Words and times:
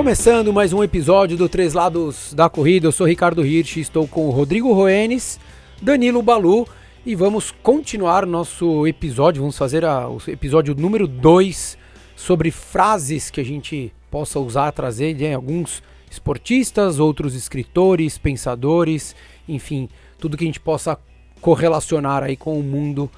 Começando 0.00 0.52
mais 0.52 0.72
um 0.72 0.82
episódio 0.82 1.36
do 1.36 1.48
Três 1.48 1.74
Lados 1.74 2.32
da 2.32 2.48
Corrida, 2.48 2.86
eu 2.86 2.92
sou 2.92 3.06
Ricardo 3.06 3.44
Hirsch, 3.44 3.76
estou 3.76 4.08
com 4.08 4.26
o 4.26 4.30
Rodrigo 4.30 4.72
Roenes, 4.72 5.38
Danilo 5.80 6.22
Balu 6.22 6.66
e 7.04 7.14
vamos 7.14 7.50
continuar 7.50 8.24
nosso 8.26 8.86
episódio, 8.86 9.42
vamos 9.42 9.58
fazer 9.58 9.84
a, 9.84 10.08
o 10.08 10.18
episódio 10.26 10.74
número 10.74 11.06
2 11.06 11.76
sobre 12.16 12.50
frases 12.50 13.30
que 13.30 13.40
a 13.40 13.44
gente 13.44 13.92
possa 14.10 14.40
usar, 14.40 14.72
trazer 14.72 15.14
de 15.14 15.32
alguns 15.32 15.82
esportistas, 16.10 16.98
outros 16.98 17.34
escritores, 17.34 18.18
pensadores, 18.18 19.14
enfim, 19.54 19.88
tudo 20.18 20.36
que 20.36 20.44
a 20.44 20.46
gente 20.46 20.60
possa 20.60 20.98
correlacionar 21.40 22.22
aí 22.22 22.36
com 22.36 22.58
o 22.58 22.62
mundo 22.62 23.10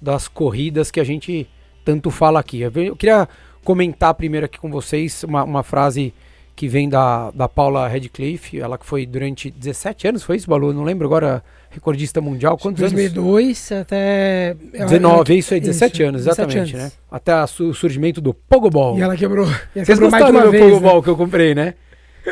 das 0.00 0.28
corridas 0.28 0.90
que 0.90 1.00
a 1.00 1.04
gente 1.04 1.48
tanto 1.84 2.10
fala 2.10 2.40
aqui. 2.40 2.60
Eu 2.60 2.96
queria 2.96 3.28
comentar 3.64 4.14
primeiro 4.14 4.46
aqui 4.46 4.58
com 4.58 4.70
vocês 4.70 5.24
uma, 5.24 5.44
uma 5.44 5.62
frase 5.62 6.12
que 6.58 6.66
vem 6.66 6.88
da, 6.88 7.30
da 7.30 7.48
Paula 7.48 7.86
Radcliffe, 7.86 8.58
ela 8.58 8.76
que 8.76 8.84
foi 8.84 9.06
durante 9.06 9.48
17 9.48 10.08
anos, 10.08 10.24
foi 10.24 10.34
isso, 10.34 10.50
Balu? 10.50 10.72
Não 10.72 10.82
lembro 10.82 11.06
agora, 11.06 11.40
recordista 11.70 12.20
mundial, 12.20 12.58
quantos 12.58 12.80
2002 12.80 13.70
anos? 13.70 13.82
até... 13.82 14.56
19, 14.72 15.32
é 15.32 15.36
isso 15.36 15.54
aí, 15.54 15.60
17 15.60 15.92
isso, 15.92 16.08
anos, 16.08 16.20
exatamente, 16.22 16.54
17 16.54 16.76
anos. 16.76 16.92
né? 16.92 16.98
Até 17.08 17.32
o 17.44 17.72
surgimento 17.72 18.20
do 18.20 18.34
Pogobol. 18.34 18.98
E 18.98 19.02
ela 19.02 19.16
quebrou. 19.16 19.46
E 19.46 19.50
ela 19.50 19.60
Vocês 19.72 19.86
quebrou 19.86 20.10
gostaram 20.10 20.42
do 20.46 20.50
vez, 20.50 20.64
Pogobol 20.64 20.96
né? 20.96 21.02
que 21.02 21.08
eu 21.10 21.16
comprei, 21.16 21.54
né? 21.54 21.74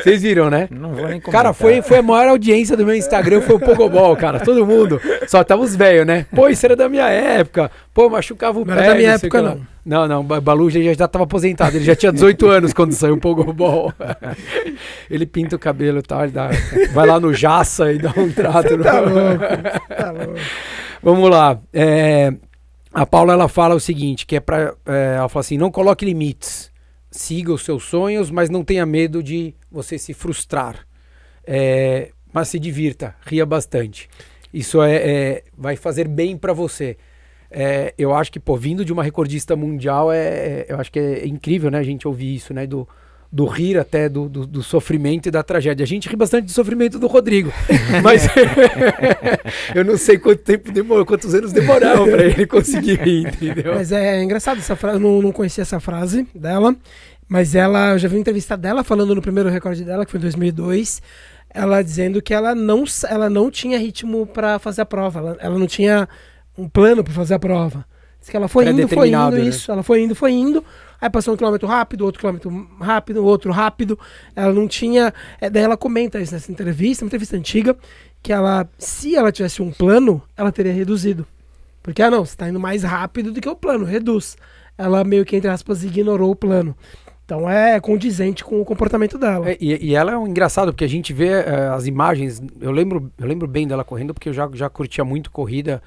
Vocês 0.03 0.23
viram, 0.23 0.51
né? 0.51 0.69
Não 0.71 0.95
vou 0.95 1.09
nem 1.09 1.21
comentar. 1.21 1.33
Cara, 1.33 1.53
foi, 1.53 1.83
foi 1.83 1.99
a 1.99 2.03
maior 2.03 2.29
audiência 2.29 2.77
do 2.77 2.85
meu 2.85 2.95
Instagram, 2.95 3.41
foi 3.41 3.57
o 3.57 3.61
Pogobol, 3.61 4.17
cara. 4.17 4.41
Todo 4.41 4.67
mundo. 4.67 5.01
Só 5.27 5.43
tava 5.43 5.63
os 5.63 5.75
velhos, 5.75 6.07
né? 6.07 6.27
Pô, 6.35 6.49
isso 6.49 6.65
era 6.65 6.77
da 6.77 6.89
minha 6.89 7.09
época. 7.09 7.71
Pô, 7.93 8.09
machucava 8.09 8.59
o 8.59 8.65
não 8.65 8.75
pé. 8.75 8.75
Não 8.75 8.83
era 8.83 8.93
da 8.93 8.99
minha 8.99 9.13
época, 9.13 9.43
não. 9.43 9.61
Não, 9.85 10.09
não. 10.09 10.21
O 10.21 10.41
Balu 10.41 10.69
já, 10.69 10.81
já 10.93 11.07
tava 11.07 11.25
aposentado. 11.25 11.77
Ele 11.77 11.85
já 11.85 11.95
tinha 11.95 12.13
18 12.13 12.47
anos 12.51 12.73
quando 12.73 12.93
saiu 12.93 13.15
o 13.15 13.21
Pogobol. 13.21 13.93
Ele 15.11 15.25
pinta 15.27 15.57
o 15.57 15.59
cabelo 15.59 15.99
e 15.99 16.03
tal. 16.03 16.25
Ele 16.25 16.33
dá, 16.33 16.51
vai 16.93 17.07
lá 17.07 17.21
no 17.21 17.33
Jaça 17.33 17.93
e 17.93 17.99
dá 17.99 18.13
um 18.17 18.31
trato. 18.31 18.77
No... 18.77 18.85
Tá 18.85 19.01
louco. 19.01 19.45
Tá 19.97 20.11
louco. 20.13 20.41
Vamos 21.03 21.31
lá. 21.31 21.59
É, 21.73 22.33
a 22.93 23.07
Paula, 23.07 23.33
ela 23.33 23.49
fala 23.49 23.75
o 23.75 23.81
seguinte, 23.81 24.27
que 24.27 24.37
é 24.37 24.41
pra... 24.41 24.75
É, 24.87 25.17
ela 25.19 25.29
fala 25.29 25.41
assim, 25.41 25.57
não 25.57 25.71
coloque 25.71 26.05
limites 26.05 26.75
siga 27.19 27.53
os 27.53 27.63
seus 27.65 27.85
sonhos, 27.85 28.31
mas 28.31 28.51
não 28.51 28.65
tenha 28.65 28.85
medo 28.85 29.23
de 29.23 29.55
você 29.71 29.99
se 29.99 30.13
frustrar. 30.15 30.87
É, 31.47 32.11
mas 32.33 32.49
se 32.49 32.59
divirta, 32.59 33.15
ria 33.25 33.47
bastante. 33.47 34.09
Isso 34.53 34.83
é, 34.83 34.95
é 34.97 35.43
vai 35.57 35.77
fazer 35.77 36.09
bem 36.09 36.37
para 36.37 36.53
você. 36.53 36.97
É, 37.51 37.95
eu 37.97 38.15
acho 38.15 38.33
que, 38.33 38.41
pô, 38.41 38.57
vindo 38.57 38.85
de 38.85 38.93
uma 38.93 39.03
recordista 39.03 39.55
mundial, 39.55 40.13
é, 40.13 40.19
é, 40.19 40.67
eu 40.69 40.79
acho 40.79 40.91
que 40.91 40.99
é 40.99 41.27
incrível, 41.27 41.71
né, 41.71 41.79
a 41.79 41.83
gente 41.83 42.07
ouvir 42.07 42.35
isso, 42.35 42.53
né, 42.53 42.67
do, 42.67 42.87
do 43.33 43.45
rir 43.45 43.79
até 43.79 44.09
do, 44.09 44.29
do, 44.29 44.47
do, 44.47 44.63
sofrimento 44.63 45.27
e 45.29 45.31
da 45.31 45.43
tragédia. 45.43 45.85
A 45.85 45.87
gente 45.87 46.09
ri 46.09 46.17
bastante 46.17 46.47
do 46.47 46.53
sofrimento 46.53 46.99
do 46.99 47.07
Rodrigo, 47.07 47.53
mas 48.03 48.27
eu 49.75 49.85
não 49.85 49.97
sei 49.97 50.19
quanto 50.19 50.43
tempo 50.43 50.71
demorou, 50.71 51.05
quantos 51.05 51.35
anos 51.35 51.53
demoraram 51.53 52.05
para 52.05 52.25
ele 52.25 52.47
conseguir 52.47 53.01
rir, 53.01 53.27
entendeu? 53.27 53.75
Mas 53.75 53.93
é, 53.93 54.19
é 54.19 54.23
engraçado 54.23 54.59
essa 54.59 54.77
frase, 54.77 54.97
eu 54.97 55.01
não, 55.01 55.23
não 55.23 55.33
conhecia 55.33 55.63
essa 55.63 55.81
frase 55.81 56.27
dela, 56.35 56.75
mas 57.29 57.55
ela, 57.55 57.93
eu 57.93 57.99
já 57.99 58.09
vi 58.09 58.15
uma 58.15 58.21
entrevista 58.21 58.57
dela 58.57 58.85
falando 58.85 59.15
no 59.15 59.23
primeiro 59.23 59.51
recorde 59.51 59.85
dela, 59.85 60.05
que 60.05 60.11
foi 60.11 60.19
em 60.19 60.23
2002, 60.23 61.03
ela 61.51 61.83
dizendo 61.83 62.23
que 62.23 62.33
ela 62.33 62.55
não, 62.55 62.85
ela 63.09 63.29
não 63.29 63.51
tinha 63.51 63.79
ritmo 63.79 64.27
para 64.27 64.59
fazer 64.59 64.83
a 64.83 64.87
prova, 64.87 65.19
ela, 65.19 65.37
ela 65.41 65.59
não 65.59 65.67
tinha 65.67 66.09
um 66.57 66.69
plano 66.69 67.03
para 67.03 67.13
fazer 67.13 67.35
a 67.35 67.39
prova. 67.39 67.85
Diz 68.21 68.31
que 68.31 68.37
ela 68.37 68.49
foi 68.49 68.69
indo, 68.69 68.89
foi 68.89 69.09
indo, 69.09 69.31
né? 69.31 69.41
isso, 69.41 69.71
ela 69.71 69.83
foi 69.83 70.03
indo, 70.03 70.15
foi 70.15 70.33
indo, 70.33 70.65
Aí 71.01 71.11
passou 71.11 71.35
um 71.35 71.37
quilômetro 71.37 71.67
rápido, 71.69 72.05
outro 72.05 72.21
quilômetro 72.21 72.69
rápido, 72.81 73.25
outro 73.25 73.53
rápido. 73.53 73.99
Ela 74.35 74.53
não 74.53 74.67
tinha. 74.67 75.13
É, 75.41 75.51
daí 75.51 75.63
ela 75.63 75.77
comenta 75.77 76.21
isso 76.21 76.33
nessa 76.33 76.51
entrevista, 76.51 77.05
uma 77.05 77.09
entrevista 77.09 77.37
antiga, 77.37 77.77
que 78.23 78.33
ela, 78.33 78.69
se 78.79 79.15
ela 79.15 79.31
tivesse 79.31 79.63
um 79.63 79.71
plano, 79.71 80.23
ela 80.37 80.51
teria 80.51 80.73
reduzido. 80.73 81.27
Porque, 81.83 82.03
ah, 82.03 82.11
não, 82.11 82.25
você 82.25 82.33
está 82.33 82.49
indo 82.49 82.59
mais 82.59 82.83
rápido 82.83 83.33
do 83.33 83.41
que 83.41 83.49
o 83.49 83.55
plano, 83.55 83.85
reduz. 83.85 84.37
Ela 84.77 85.05
meio 85.05 85.25
que, 85.25 85.37
entre 85.37 85.49
aspas, 85.49 85.85
ignorou 85.85 86.31
o 86.33 86.37
plano. 86.37 86.77
Então 87.25 87.51
é 87.51 87.79
condizente 87.81 88.45
com 88.45 88.61
o 88.61 88.65
comportamento 88.65 89.19
dela. 89.19 89.51
É, 89.51 89.57
e, 89.61 89.89
e, 89.91 89.95
ela 89.97 90.13
é 90.13 90.17
um 90.17 90.29
engraçado, 90.29 90.73
porque 90.73 90.85
a 90.85 90.89
gente 90.89 91.13
vê 91.13 91.31
uh, 91.31 91.73
as 91.75 91.87
imagens. 91.87 92.41
Eu 92.61 92.71
lembro, 92.71 93.13
eu 93.19 93.27
lembro 93.27 93.49
bem 93.49 93.67
dela 93.67 93.85
correndo, 93.85 94.15
porque 94.15 94.29
eu 94.29 94.33
já, 94.33 94.49
já 94.53 94.71
curtia 94.71 95.05
muito 95.05 95.31
corrida. 95.31 95.83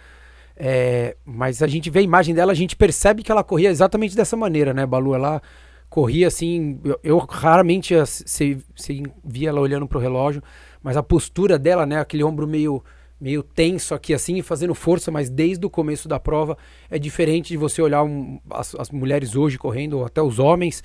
É, 0.61 1.15
mas 1.25 1.63
a 1.63 1.67
gente 1.67 1.89
vê 1.89 1.99
a 1.99 2.01
imagem 2.01 2.35
dela, 2.35 2.51
a 2.51 2.55
gente 2.55 2.75
percebe 2.75 3.23
que 3.23 3.31
ela 3.31 3.45
corria 3.45 3.69
exatamente 3.69 4.13
dessa 4.13 4.35
maneira, 4.35 4.73
né, 4.73 4.85
Balu? 4.85 5.15
Ela 5.15 5.41
corria 5.89 6.27
assim. 6.27 6.79
Eu, 6.83 6.99
eu 7.01 7.17
raramente 7.17 7.95
se, 8.05 8.57
se 8.75 9.03
via 9.23 9.49
ela 9.49 9.61
olhando 9.61 9.87
pro 9.87 9.99
relógio, 9.99 10.43
mas 10.83 10.97
a 10.97 11.03
postura 11.03 11.57
dela, 11.57 11.85
né, 11.85 11.99
aquele 11.99 12.23
ombro 12.23 12.45
meio 12.45 12.83
meio 13.19 13.43
tenso 13.43 13.93
aqui 13.93 14.13
assim, 14.13 14.41
fazendo 14.41 14.73
força, 14.73 15.11
mas 15.11 15.29
desde 15.29 15.65
o 15.65 15.69
começo 15.69 16.07
da 16.07 16.17
prova 16.19 16.57
é 16.89 16.97
diferente 16.97 17.49
de 17.49 17.57
você 17.57 17.81
olhar 17.81 18.01
um, 18.01 18.39
as, 18.49 18.73
as, 18.75 18.89
mulheres 18.89 19.35
hoje 19.35 19.57
correndo, 19.57 19.97
ou 19.97 20.05
até 20.05 20.21
os 20.21 20.39
homens, 20.39 20.81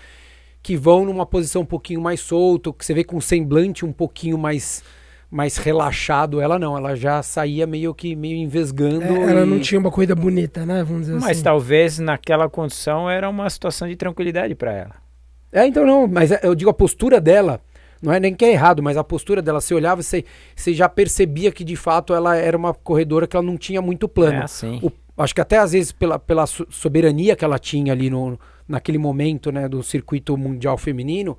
que 0.60 0.76
vão 0.76 1.04
numa 1.04 1.24
posição 1.24 1.62
um 1.62 1.66
pouquinho 1.66 2.00
mais 2.00 2.18
solto, 2.18 2.72
que 2.72 2.84
você 2.84 2.92
vê 2.92 3.04
com 3.04 3.18
um 3.18 3.20
semblante 3.20 3.84
um 3.84 3.92
pouquinho 3.92 4.36
mais 4.36 4.82
mais 5.34 5.56
relaxado. 5.56 6.40
Ela 6.40 6.60
não, 6.60 6.76
ela 6.76 6.94
já 6.94 7.20
saía 7.20 7.66
meio 7.66 7.92
que 7.92 8.14
meio 8.14 8.36
envesgando. 8.36 9.02
É, 9.04 9.30
ela 9.30 9.40
e... 9.40 9.46
não 9.46 9.58
tinha 9.58 9.80
uma 9.80 9.90
corrida 9.90 10.14
bonita, 10.14 10.64
né? 10.64 10.84
Vamos 10.84 11.06
dizer 11.06 11.14
mas 11.14 11.32
assim. 11.32 11.42
talvez 11.42 11.98
naquela 11.98 12.48
condição 12.48 13.10
era 13.10 13.28
uma 13.28 13.50
situação 13.50 13.88
de 13.88 13.96
tranquilidade 13.96 14.54
para 14.54 14.72
ela. 14.72 14.94
É, 15.52 15.66
então 15.66 15.84
não, 15.84 16.06
mas 16.06 16.30
é, 16.30 16.38
eu 16.44 16.54
digo 16.54 16.70
a 16.70 16.74
postura 16.74 17.20
dela. 17.20 17.60
Não 18.00 18.12
é 18.12 18.20
nem 18.20 18.32
que 18.32 18.44
é 18.44 18.52
errado, 18.52 18.82
mas 18.82 18.96
a 18.96 19.02
postura 19.02 19.42
dela, 19.42 19.60
você 19.60 19.74
olhava, 19.74 20.02
você, 20.02 20.24
você 20.54 20.72
já 20.72 20.88
percebia 20.88 21.50
que 21.50 21.64
de 21.64 21.74
fato 21.74 22.14
ela 22.14 22.36
era 22.36 22.56
uma 22.56 22.72
corredora 22.72 23.26
que 23.26 23.34
ela 23.34 23.44
não 23.44 23.56
tinha 23.56 23.82
muito 23.82 24.06
plano. 24.06 24.36
É 24.36 24.44
assim. 24.44 24.78
O, 24.82 24.92
acho 25.20 25.34
que 25.34 25.40
até 25.40 25.58
às 25.58 25.72
vezes 25.72 25.90
pela, 25.90 26.16
pela 26.16 26.46
soberania 26.46 27.34
que 27.34 27.44
ela 27.44 27.58
tinha 27.58 27.92
ali 27.92 28.08
no, 28.08 28.38
naquele 28.68 28.98
momento 28.98 29.50
né, 29.50 29.68
do 29.68 29.82
circuito 29.82 30.36
mundial 30.36 30.78
feminino, 30.78 31.36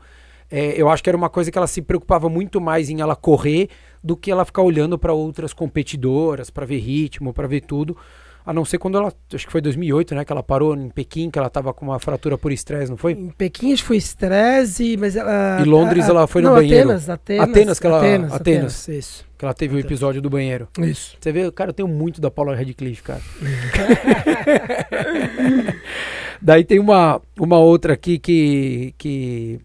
é, 0.49 0.79
eu 0.79 0.89
acho 0.89 1.03
que 1.03 1.09
era 1.09 1.17
uma 1.17 1.29
coisa 1.29 1.51
que 1.51 1.57
ela 1.57 1.67
se 1.67 1.81
preocupava 1.81 2.29
muito 2.29 2.61
mais 2.61 2.89
em 2.89 3.01
ela 3.01 3.15
correr 3.15 3.69
do 4.03 4.15
que 4.15 4.29
ela 4.29 4.45
ficar 4.45 4.61
olhando 4.61 4.97
para 4.97 5.13
outras 5.13 5.53
competidoras, 5.53 6.49
para 6.49 6.65
ver 6.65 6.77
ritmo, 6.77 7.33
para 7.33 7.47
ver 7.47 7.61
tudo. 7.61 7.97
A 8.45 8.53
não 8.53 8.63
ser 8.63 8.77
quando 8.77 8.95
ela, 8.95 9.11
acho 9.33 9.45
que 9.47 9.51
foi 9.51 9.59
2008, 9.59 10.13
né, 10.13 10.23
que 10.23 10.31
ela 10.31 10.43
parou 10.43 10.75
em 10.75 10.89
Pequim, 10.89 11.31
que 11.31 11.39
ela 11.39 11.47
estava 11.47 11.73
com 11.73 11.85
uma 11.85 11.97
fratura 11.97 12.37
por 12.37 12.51
estresse, 12.51 12.91
não 12.91 12.97
foi? 12.97 13.13
Em 13.13 13.29
Pequim 13.29 13.73
acho 13.73 13.81
que 13.81 13.87
foi 13.87 13.97
estresse, 13.97 14.95
mas 14.97 15.15
ela... 15.15 15.57
E 15.59 15.65
Londres 15.65 16.05
a, 16.05 16.09
ela 16.09 16.27
foi 16.27 16.43
não, 16.43 16.51
no 16.51 16.57
banheiro. 16.57 16.91
Atenas, 16.91 17.09
Atenas. 17.09 17.49
Atenas, 17.49 17.79
que 17.79 17.87
ela... 17.87 17.97
Atenas, 17.97 18.33
Atenas, 18.33 18.35
Atenas 18.35 18.87
isso. 18.87 19.25
Que 19.35 19.45
ela 19.45 19.53
teve 19.55 19.73
o 19.73 19.77
um 19.77 19.79
episódio 19.79 20.21
do 20.21 20.29
banheiro. 20.29 20.67
Isso. 20.77 21.17
Você 21.19 21.31
vê, 21.31 21.51
cara, 21.51 21.71
eu 21.71 21.73
tenho 21.73 21.87
muito 21.87 22.21
da 22.21 22.29
Paula 22.29 22.55
Radcliffe, 22.55 23.01
cara. 23.01 23.21
Daí 26.39 26.63
tem 26.63 26.77
uma, 26.77 27.19
uma 27.39 27.57
outra 27.57 27.93
aqui 27.93 28.19
que, 28.19 28.93
que 28.95 29.59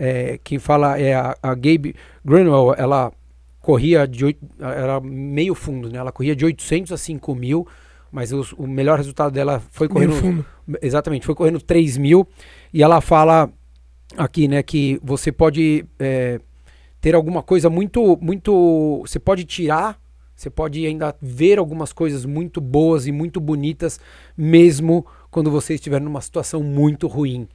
é, 0.00 0.40
quem 0.42 0.58
fala 0.58 0.98
é 0.98 1.12
a, 1.14 1.36
a 1.42 1.54
Gabe 1.54 1.94
Grunwell, 2.24 2.74
ela 2.76 3.12
corria 3.60 4.08
de 4.08 4.34
era 4.58 4.98
meio 4.98 5.54
fundo, 5.54 5.90
né? 5.90 5.98
Ela 5.98 6.10
corria 6.10 6.34
de 6.34 6.42
800 6.42 6.90
a 6.90 6.96
5 6.96 7.34
mil, 7.34 7.68
mas 8.10 8.32
os, 8.32 8.52
o 8.54 8.66
melhor 8.66 8.96
resultado 8.96 9.30
dela 9.30 9.62
foi 9.70 9.88
correndo 9.88 10.14
fundo. 10.14 10.46
exatamente, 10.80 11.26
foi 11.26 11.34
correndo 11.34 11.60
3 11.60 11.98
mil 11.98 12.26
e 12.72 12.82
ela 12.82 13.02
fala 13.02 13.52
aqui, 14.16 14.48
né, 14.48 14.62
que 14.62 14.98
você 15.04 15.30
pode 15.30 15.84
é, 15.98 16.40
ter 16.98 17.14
alguma 17.14 17.42
coisa 17.42 17.68
muito, 17.68 18.18
muito, 18.22 19.02
você 19.06 19.18
pode 19.18 19.44
tirar, 19.44 20.00
você 20.34 20.48
pode 20.48 20.84
ainda 20.86 21.14
ver 21.20 21.58
algumas 21.58 21.92
coisas 21.92 22.24
muito 22.24 22.58
boas 22.58 23.06
e 23.06 23.12
muito 23.12 23.38
bonitas, 23.38 24.00
mesmo 24.34 25.06
quando 25.30 25.50
você 25.50 25.74
estiver 25.74 26.00
numa 26.00 26.22
situação 26.22 26.62
muito 26.62 27.06
ruim. 27.06 27.46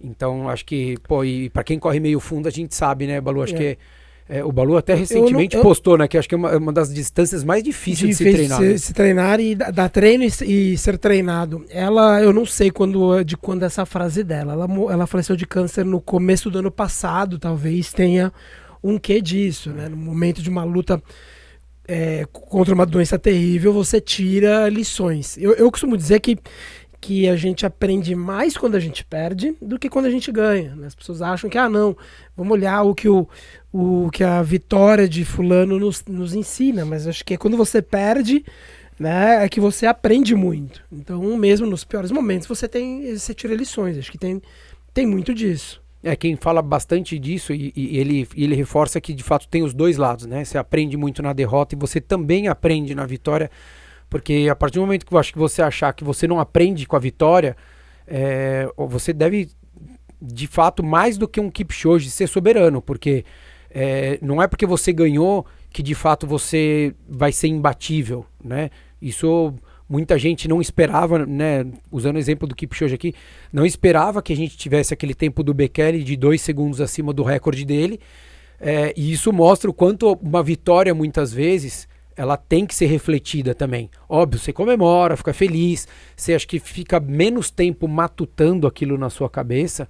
Então, 0.00 0.48
acho 0.48 0.64
que, 0.64 0.96
pô, 1.08 1.24
e 1.24 1.48
pra 1.50 1.64
quem 1.64 1.78
corre 1.78 2.00
meio 2.00 2.20
fundo, 2.20 2.46
a 2.46 2.50
gente 2.50 2.74
sabe, 2.74 3.06
né, 3.06 3.20
Balu? 3.20 3.42
Acho 3.42 3.54
é. 3.54 3.58
que 3.58 3.78
é, 4.28 4.44
o 4.44 4.50
Balu 4.50 4.76
até 4.76 4.92
recentemente 4.94 5.54
eu 5.54 5.58
não, 5.58 5.64
eu... 5.64 5.68
postou, 5.68 5.96
né? 5.96 6.08
Que 6.08 6.18
acho 6.18 6.28
que 6.28 6.34
é 6.34 6.38
uma, 6.38 6.56
uma 6.56 6.72
das 6.72 6.92
distâncias 6.92 7.44
mais 7.44 7.62
difíceis 7.62 8.18
Difícil 8.18 8.26
de 8.26 8.32
se 8.32 8.36
treinar. 8.36 8.58
Se, 8.58 8.64
né? 8.64 8.78
se 8.78 8.94
treinar 8.94 9.40
e 9.40 9.54
dar 9.54 9.88
treino 9.88 10.24
e, 10.24 10.72
e, 10.72 10.78
ser 10.78 10.98
treinado. 10.98 11.64
Ela, 11.70 12.20
eu 12.20 12.32
não 12.32 12.44
sei 12.44 12.70
quando, 12.70 13.22
de 13.22 13.36
quando 13.36 13.62
essa 13.62 13.86
frase 13.86 14.24
dela. 14.24 14.52
Ela, 14.52 14.66
ela 14.92 15.06
faleceu 15.06 15.36
de 15.36 15.46
câncer 15.46 15.84
no 15.84 16.00
começo 16.00 16.50
do 16.50 16.58
ano 16.58 16.72
passado, 16.72 17.38
talvez 17.38 17.92
tenha 17.92 18.32
um 18.82 18.98
quê 18.98 19.20
disso, 19.20 19.70
né? 19.70 19.88
No 19.88 19.96
momento 19.96 20.42
de 20.42 20.50
uma 20.50 20.64
luta 20.64 21.00
é, 21.86 22.26
contra 22.32 22.74
uma 22.74 22.84
doença 22.84 23.16
terrível, 23.16 23.72
você 23.72 24.00
tira 24.00 24.68
lições. 24.68 25.38
Eu, 25.38 25.52
eu 25.52 25.70
costumo 25.70 25.96
dizer 25.96 26.18
que 26.18 26.36
que 27.06 27.28
a 27.28 27.36
gente 27.36 27.64
aprende 27.64 28.16
mais 28.16 28.56
quando 28.56 28.74
a 28.74 28.80
gente 28.80 29.04
perde 29.04 29.54
do 29.62 29.78
que 29.78 29.88
quando 29.88 30.06
a 30.06 30.10
gente 30.10 30.32
ganha. 30.32 30.74
né? 30.74 30.88
As 30.88 30.94
pessoas 30.96 31.22
acham 31.22 31.48
que, 31.48 31.56
ah, 31.56 31.68
não, 31.68 31.96
vamos 32.36 32.52
olhar 32.52 32.82
o 32.82 32.96
que, 32.96 33.08
o, 33.08 33.28
o 33.72 34.10
que 34.12 34.24
a 34.24 34.42
vitória 34.42 35.08
de 35.08 35.24
fulano 35.24 35.78
nos, 35.78 36.04
nos 36.04 36.34
ensina, 36.34 36.84
mas 36.84 37.06
acho 37.06 37.24
que 37.24 37.34
é 37.34 37.36
quando 37.36 37.56
você 37.56 37.80
perde, 37.80 38.44
né, 38.98 39.44
é 39.44 39.48
que 39.48 39.60
você 39.60 39.86
aprende 39.86 40.34
muito. 40.34 40.82
Então, 40.90 41.22
mesmo 41.36 41.64
nos 41.64 41.84
piores 41.84 42.10
momentos, 42.10 42.48
você 42.48 42.66
tem, 42.66 43.16
você 43.16 43.32
tira 43.32 43.54
lições. 43.54 43.96
Acho 43.96 44.10
que 44.10 44.18
tem, 44.18 44.42
tem 44.92 45.06
muito 45.06 45.32
disso. 45.32 45.80
É, 46.02 46.16
quem 46.16 46.34
fala 46.34 46.60
bastante 46.60 47.16
disso 47.20 47.52
e, 47.52 47.72
e 47.76 47.98
ele, 47.98 48.28
ele 48.36 48.56
reforça 48.56 49.00
que 49.00 49.14
de 49.14 49.22
fato 49.22 49.46
tem 49.46 49.62
os 49.62 49.72
dois 49.72 49.96
lados, 49.96 50.26
né? 50.26 50.44
Você 50.44 50.58
aprende 50.58 50.96
muito 50.96 51.22
na 51.22 51.32
derrota 51.32 51.76
e 51.76 51.78
você 51.78 52.00
também 52.00 52.48
aprende 52.48 52.96
na 52.96 53.06
vitória, 53.06 53.48
porque 54.08 54.48
a 54.50 54.56
partir 54.56 54.74
do 54.74 54.82
momento 54.82 55.04
que 55.04 55.12
eu 55.12 55.18
acho 55.18 55.32
que 55.32 55.38
você 55.38 55.62
achar 55.62 55.92
que 55.92 56.04
você 56.04 56.26
não 56.26 56.38
aprende 56.38 56.86
com 56.86 56.96
a 56.96 56.98
vitória, 56.98 57.56
é, 58.06 58.68
você 58.76 59.12
deve, 59.12 59.50
de 60.20 60.46
fato, 60.46 60.82
mais 60.82 61.18
do 61.18 61.26
que 61.26 61.40
um 61.40 61.50
Kipchoge, 61.50 62.10
ser 62.10 62.26
soberano, 62.26 62.80
porque 62.80 63.24
é, 63.70 64.18
não 64.22 64.40
é 64.40 64.46
porque 64.46 64.64
você 64.66 64.92
ganhou 64.92 65.44
que 65.70 65.82
de 65.82 65.94
fato 65.94 66.26
você 66.26 66.94
vai 67.08 67.32
ser 67.32 67.48
imbatível, 67.48 68.24
né? 68.42 68.70
Isso 69.02 69.54
muita 69.88 70.18
gente 70.18 70.48
não 70.48 70.60
esperava, 70.60 71.26
né? 71.26 71.66
Usando 71.90 72.16
o 72.16 72.18
exemplo 72.18 72.48
do 72.48 72.54
Kipchoge 72.54 72.94
aqui, 72.94 73.14
não 73.52 73.66
esperava 73.66 74.22
que 74.22 74.32
a 74.32 74.36
gente 74.36 74.56
tivesse 74.56 74.94
aquele 74.94 75.14
tempo 75.14 75.42
do 75.42 75.52
Bekele 75.52 76.02
de 76.02 76.16
dois 76.16 76.40
segundos 76.40 76.80
acima 76.80 77.12
do 77.12 77.22
recorde 77.22 77.64
dele. 77.64 78.00
É, 78.58 78.94
e 78.96 79.12
isso 79.12 79.32
mostra 79.32 79.68
o 79.68 79.74
quanto 79.74 80.12
uma 80.14 80.42
vitória, 80.42 80.94
muitas 80.94 81.32
vezes, 81.32 81.86
ela 82.16 82.36
tem 82.36 82.64
que 82.64 82.74
ser 82.74 82.86
refletida 82.86 83.54
também. 83.54 83.90
Óbvio, 84.08 84.40
você 84.40 84.52
comemora, 84.52 85.16
fica 85.16 85.34
feliz, 85.34 85.86
você 86.16 86.34
acha 86.34 86.46
que 86.46 86.58
fica 86.58 86.98
menos 86.98 87.50
tempo 87.50 87.86
matutando 87.86 88.66
aquilo 88.66 88.96
na 88.96 89.10
sua 89.10 89.28
cabeça 89.28 89.86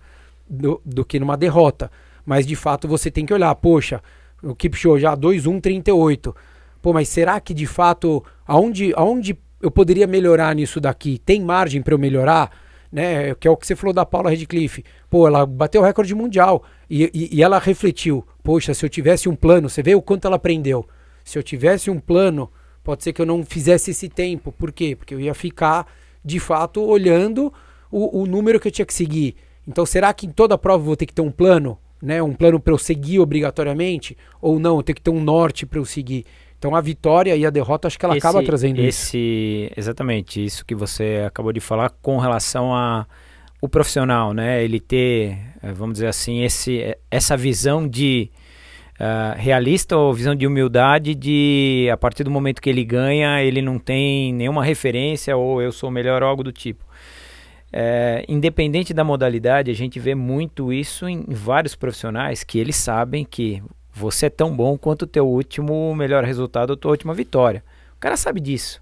do, 0.48 0.80
do 0.84 1.04
que 1.04 1.20
numa 1.20 1.36
derrota. 1.36 1.90
Mas 2.24 2.44
de 2.44 2.56
fato 2.56 2.88
você 2.88 3.10
tem 3.10 3.24
que 3.24 3.32
olhar, 3.32 3.54
poxa, 3.54 4.02
o 4.42 4.54
Kipchoge 4.54 5.02
já 5.02 5.16
2-1-38. 5.16 6.34
Pô, 6.82 6.92
mas 6.92 7.08
será 7.08 7.40
que 7.40 7.54
de 7.54 7.66
fato, 7.66 8.24
aonde, 8.46 8.92
aonde 8.96 9.38
eu 9.62 9.70
poderia 9.70 10.06
melhorar 10.06 10.54
nisso 10.54 10.80
daqui? 10.80 11.18
Tem 11.24 11.40
margem 11.40 11.80
para 11.80 11.94
eu 11.94 11.98
melhorar? 11.98 12.50
Né? 12.90 13.34
Que 13.36 13.46
é 13.46 13.50
o 13.50 13.56
que 13.56 13.66
você 13.66 13.76
falou 13.76 13.92
da 13.92 14.04
Paula 14.04 14.30
Redcliffe. 14.30 14.84
Pô, 15.08 15.26
ela 15.28 15.46
bateu 15.46 15.80
o 15.80 15.84
recorde 15.84 16.14
mundial 16.14 16.64
e, 16.90 17.04
e, 17.14 17.36
e, 17.36 17.42
ela 17.42 17.58
refletiu: 17.58 18.26
poxa, 18.42 18.74
se 18.74 18.84
eu 18.84 18.90
tivesse 18.90 19.28
um 19.28 19.36
plano, 19.36 19.68
você 19.68 19.82
vê 19.82 19.94
o 19.94 20.02
quanto 20.02 20.26
ela 20.26 20.36
aprendeu. 20.36 20.86
Se 21.26 21.36
eu 21.36 21.42
tivesse 21.42 21.90
um 21.90 21.98
plano, 21.98 22.48
pode 22.84 23.02
ser 23.02 23.12
que 23.12 23.20
eu 23.20 23.26
não 23.26 23.44
fizesse 23.44 23.90
esse 23.90 24.08
tempo. 24.08 24.52
Por 24.52 24.70
quê? 24.70 24.94
Porque 24.94 25.12
eu 25.12 25.18
ia 25.18 25.34
ficar 25.34 25.84
de 26.24 26.38
fato 26.38 26.80
olhando 26.80 27.52
o, 27.90 28.22
o 28.22 28.26
número 28.26 28.60
que 28.60 28.68
eu 28.68 28.72
tinha 28.72 28.86
que 28.86 28.94
seguir. 28.94 29.34
Então, 29.66 29.84
será 29.84 30.14
que 30.14 30.24
em 30.24 30.30
toda 30.30 30.56
prova 30.56 30.82
eu 30.82 30.86
vou 30.86 30.96
ter 30.96 31.04
que 31.04 31.12
ter 31.12 31.22
um 31.22 31.32
plano? 31.32 31.76
Né, 32.00 32.22
um 32.22 32.32
plano 32.32 32.60
para 32.60 32.72
eu 32.72 32.78
seguir 32.78 33.18
obrigatoriamente? 33.18 34.16
Ou 34.40 34.60
não, 34.60 34.76
eu 34.76 34.82
tenho 34.84 34.94
que 34.94 35.02
ter 35.02 35.10
um 35.10 35.20
norte 35.20 35.66
para 35.66 35.80
eu 35.80 35.84
seguir? 35.84 36.24
Então 36.58 36.76
a 36.76 36.80
vitória 36.80 37.34
e 37.34 37.44
a 37.44 37.50
derrota 37.50 37.88
acho 37.88 37.98
que 37.98 38.04
ela 38.04 38.16
esse, 38.16 38.24
acaba 38.24 38.44
trazendo 38.44 38.80
esse, 38.80 39.18
isso. 39.66 39.74
Exatamente, 39.76 40.44
isso 40.44 40.64
que 40.64 40.74
você 40.74 41.24
acabou 41.26 41.52
de 41.52 41.60
falar 41.60 41.90
com 42.00 42.18
relação 42.18 42.72
a 42.72 43.06
o 43.60 43.68
profissional, 43.68 44.32
né? 44.32 44.62
Ele 44.62 44.78
ter, 44.78 45.38
eh, 45.62 45.72
vamos 45.72 45.94
dizer 45.94 46.08
assim, 46.08 46.42
esse, 46.42 46.78
eh, 46.78 46.98
essa 47.10 47.36
visão 47.36 47.88
de 47.88 48.30
uh, 49.00 49.38
realista 49.38 49.96
ou 49.96 50.12
visão 50.12 50.34
de 50.34 50.46
humildade 50.46 51.14
de 51.14 51.88
a 51.92 51.96
partir 51.96 52.24
do 52.24 52.30
momento 52.30 52.60
que 52.60 52.70
ele 52.70 52.84
ganha, 52.84 53.42
ele 53.42 53.62
não 53.62 53.78
tem 53.78 54.32
nenhuma 54.32 54.64
referência 54.64 55.36
ou 55.36 55.62
eu 55.62 55.72
sou 55.72 55.90
melhor 55.90 56.22
algo 56.22 56.42
do 56.42 56.52
tipo. 56.52 56.84
É, 57.72 58.24
independente 58.28 58.94
da 58.94 59.04
modalidade, 59.04 59.70
a 59.70 59.74
gente 59.74 59.98
vê 59.98 60.14
muito 60.14 60.72
isso 60.72 61.08
em 61.08 61.24
vários 61.28 61.74
profissionais 61.74 62.42
que 62.42 62.58
eles 62.58 62.76
sabem 62.76 63.24
que 63.24 63.62
você 63.92 64.26
é 64.26 64.30
tão 64.30 64.54
bom 64.54 64.78
quanto 64.78 65.02
o 65.02 65.06
teu 65.06 65.26
último 65.26 65.94
melhor 65.94 66.24
resultado 66.24 66.70
ou 66.70 66.76
tua 66.76 66.92
última 66.92 67.12
vitória. 67.12 67.64
O 67.96 68.00
cara 68.00 68.16
sabe 68.16 68.40
disso. 68.40 68.80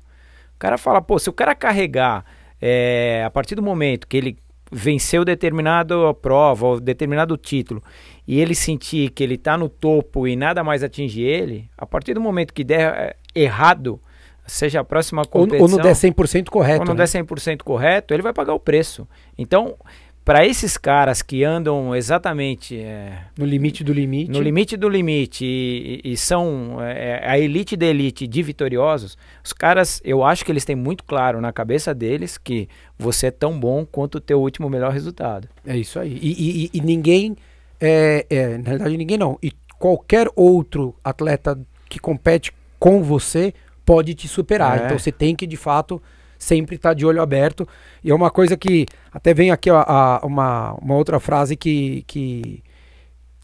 O 0.54 0.58
cara 0.58 0.76
fala, 0.76 1.00
pô, 1.00 1.18
se 1.18 1.30
o 1.30 1.32
cara 1.32 1.54
carregar 1.54 2.24
é, 2.60 3.22
a 3.24 3.30
partir 3.30 3.54
do 3.54 3.62
momento 3.62 4.06
que 4.06 4.16
ele 4.16 4.36
venceu 4.70 5.24
determinada 5.24 5.94
prova 6.14 6.66
ou 6.66 6.80
determinado 6.80 7.36
título 7.36 7.82
e 8.26 8.40
ele 8.40 8.54
sentir 8.54 9.10
que 9.10 9.22
ele 9.22 9.34
está 9.34 9.56
no 9.56 9.68
topo 9.68 10.26
e 10.26 10.34
nada 10.34 10.64
mais 10.64 10.82
atinge 10.82 11.22
ele, 11.22 11.68
a 11.76 11.86
partir 11.86 12.14
do 12.14 12.20
momento 12.20 12.54
que 12.54 12.64
der 12.64 12.80
é, 12.80 13.16
errado, 13.34 14.00
seja 14.46 14.80
a 14.80 14.84
próxima 14.84 15.24
competição... 15.24 15.66
Ou, 15.66 15.70
ou 15.70 15.76
não 15.76 15.82
der 15.82 15.94
100% 15.94 16.48
correto. 16.48 16.80
Ou 16.80 16.86
não 16.86 16.94
né? 16.94 17.04
der 17.04 17.22
100% 17.24 17.62
correto, 17.62 18.14
ele 18.14 18.22
vai 18.22 18.32
pagar 18.32 18.54
o 18.54 18.60
preço. 18.60 19.06
Então, 19.36 19.76
para 20.24 20.46
esses 20.46 20.78
caras 20.78 21.20
que 21.20 21.44
andam 21.44 21.94
exatamente 21.94 22.80
é, 22.80 23.24
no 23.36 23.44
limite 23.44 23.84
do 23.84 23.92
limite, 23.92 24.30
no 24.30 24.40
limite 24.40 24.76
do 24.76 24.88
limite 24.88 25.44
e, 25.44 26.00
e 26.02 26.16
são 26.16 26.78
é, 26.80 27.20
a 27.28 27.38
elite 27.38 27.76
da 27.76 27.84
elite 27.84 28.26
de 28.26 28.42
vitoriosos, 28.42 29.18
os 29.44 29.52
caras, 29.52 30.00
eu 30.02 30.24
acho 30.24 30.42
que 30.42 30.50
eles 30.50 30.64
têm 30.64 30.74
muito 30.74 31.04
claro 31.04 31.42
na 31.42 31.52
cabeça 31.52 31.94
deles 31.94 32.38
que 32.38 32.68
você 32.98 33.26
é 33.26 33.30
tão 33.30 33.58
bom 33.60 33.84
quanto 33.84 34.16
o 34.16 34.20
teu 34.20 34.40
último 34.40 34.70
melhor 34.70 34.92
resultado. 34.92 35.46
É 35.66 35.76
isso 35.76 35.98
aí. 35.98 36.18
E, 36.22 36.30
e, 36.64 36.70
e 36.72 36.80
ninguém, 36.80 37.36
é, 37.78 38.24
é, 38.30 38.56
na 38.56 38.64
realidade 38.64 38.96
ninguém 38.96 39.18
não. 39.18 39.38
E 39.42 39.52
qualquer 39.78 40.26
outro 40.34 40.94
atleta 41.04 41.58
que 41.86 41.98
compete 41.98 42.50
com 42.78 43.02
você 43.02 43.52
pode 43.84 44.14
te 44.14 44.26
superar. 44.26 44.80
É. 44.80 44.84
Então 44.86 44.98
você 44.98 45.12
tem 45.12 45.36
que 45.36 45.46
de 45.46 45.58
fato 45.58 46.00
sempre 46.44 46.76
estar 46.76 46.90
tá 46.90 46.94
de 46.94 47.04
olho 47.04 47.20
aberto. 47.20 47.66
E 48.02 48.10
é 48.10 48.14
uma 48.14 48.30
coisa 48.30 48.56
que 48.56 48.86
até 49.12 49.34
vem 49.34 49.50
aqui 49.50 49.70
a, 49.70 49.84
a, 49.86 50.20
uma, 50.26 50.74
uma 50.74 50.94
outra 50.94 51.18
frase 51.18 51.56
que, 51.56 52.04
que, 52.06 52.62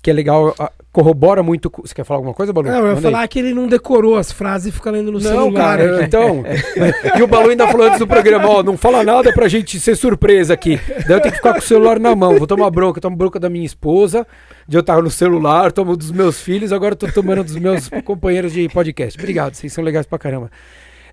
que 0.02 0.10
é 0.10 0.12
legal, 0.12 0.54
a, 0.58 0.70
corrobora 0.92 1.42
muito. 1.42 1.70
Você 1.82 1.94
quer 1.94 2.04
falar 2.04 2.18
alguma 2.18 2.34
coisa, 2.34 2.52
Balu? 2.52 2.68
Não, 2.68 2.86
eu 2.86 2.94
ia 2.94 3.00
falar 3.00 3.26
que 3.28 3.38
ele 3.38 3.54
não 3.54 3.66
decorou 3.66 4.16
as 4.16 4.32
frases 4.32 4.68
e 4.68 4.72
fica 4.72 4.90
lendo 4.90 5.12
no 5.12 5.20
Não, 5.20 5.30
celular. 5.30 5.78
cara, 5.78 5.96
aqui. 5.96 6.04
então. 6.04 6.44
e 7.16 7.22
o 7.22 7.26
Balu 7.26 7.50
ainda 7.50 7.66
falou 7.68 7.86
antes 7.86 7.98
do 7.98 8.06
programa, 8.06 8.48
ó, 8.48 8.62
não 8.62 8.76
fala 8.76 9.04
nada 9.04 9.32
pra 9.32 9.48
gente 9.48 9.78
ser 9.78 9.96
surpresa 9.96 10.54
aqui. 10.54 10.80
Daí 11.06 11.16
eu 11.16 11.20
tenho 11.20 11.32
que 11.32 11.38
ficar 11.38 11.52
com 11.52 11.58
o 11.58 11.62
celular 11.62 11.98
na 11.98 12.14
mão. 12.14 12.36
Vou 12.36 12.46
tomar 12.46 12.70
bronca, 12.70 12.98
eu 12.98 13.02
tomo 13.02 13.16
bronca 13.16 13.38
da 13.38 13.48
minha 13.48 13.66
esposa, 13.66 14.26
de 14.66 14.76
eu 14.76 14.80
estar 14.80 15.00
no 15.02 15.10
celular, 15.10 15.72
tomo 15.72 15.96
dos 15.96 16.10
meus 16.10 16.40
filhos, 16.40 16.72
agora 16.72 16.92
eu 16.92 16.96
tô 16.98 17.08
tomando 17.08 17.44
dos 17.44 17.56
meus 17.56 17.88
companheiros 18.04 18.52
de 18.52 18.68
podcast. 18.68 19.18
Obrigado, 19.18 19.54
vocês 19.54 19.72
são 19.72 19.84
legais 19.84 20.06
pra 20.06 20.18
caramba. 20.18 20.50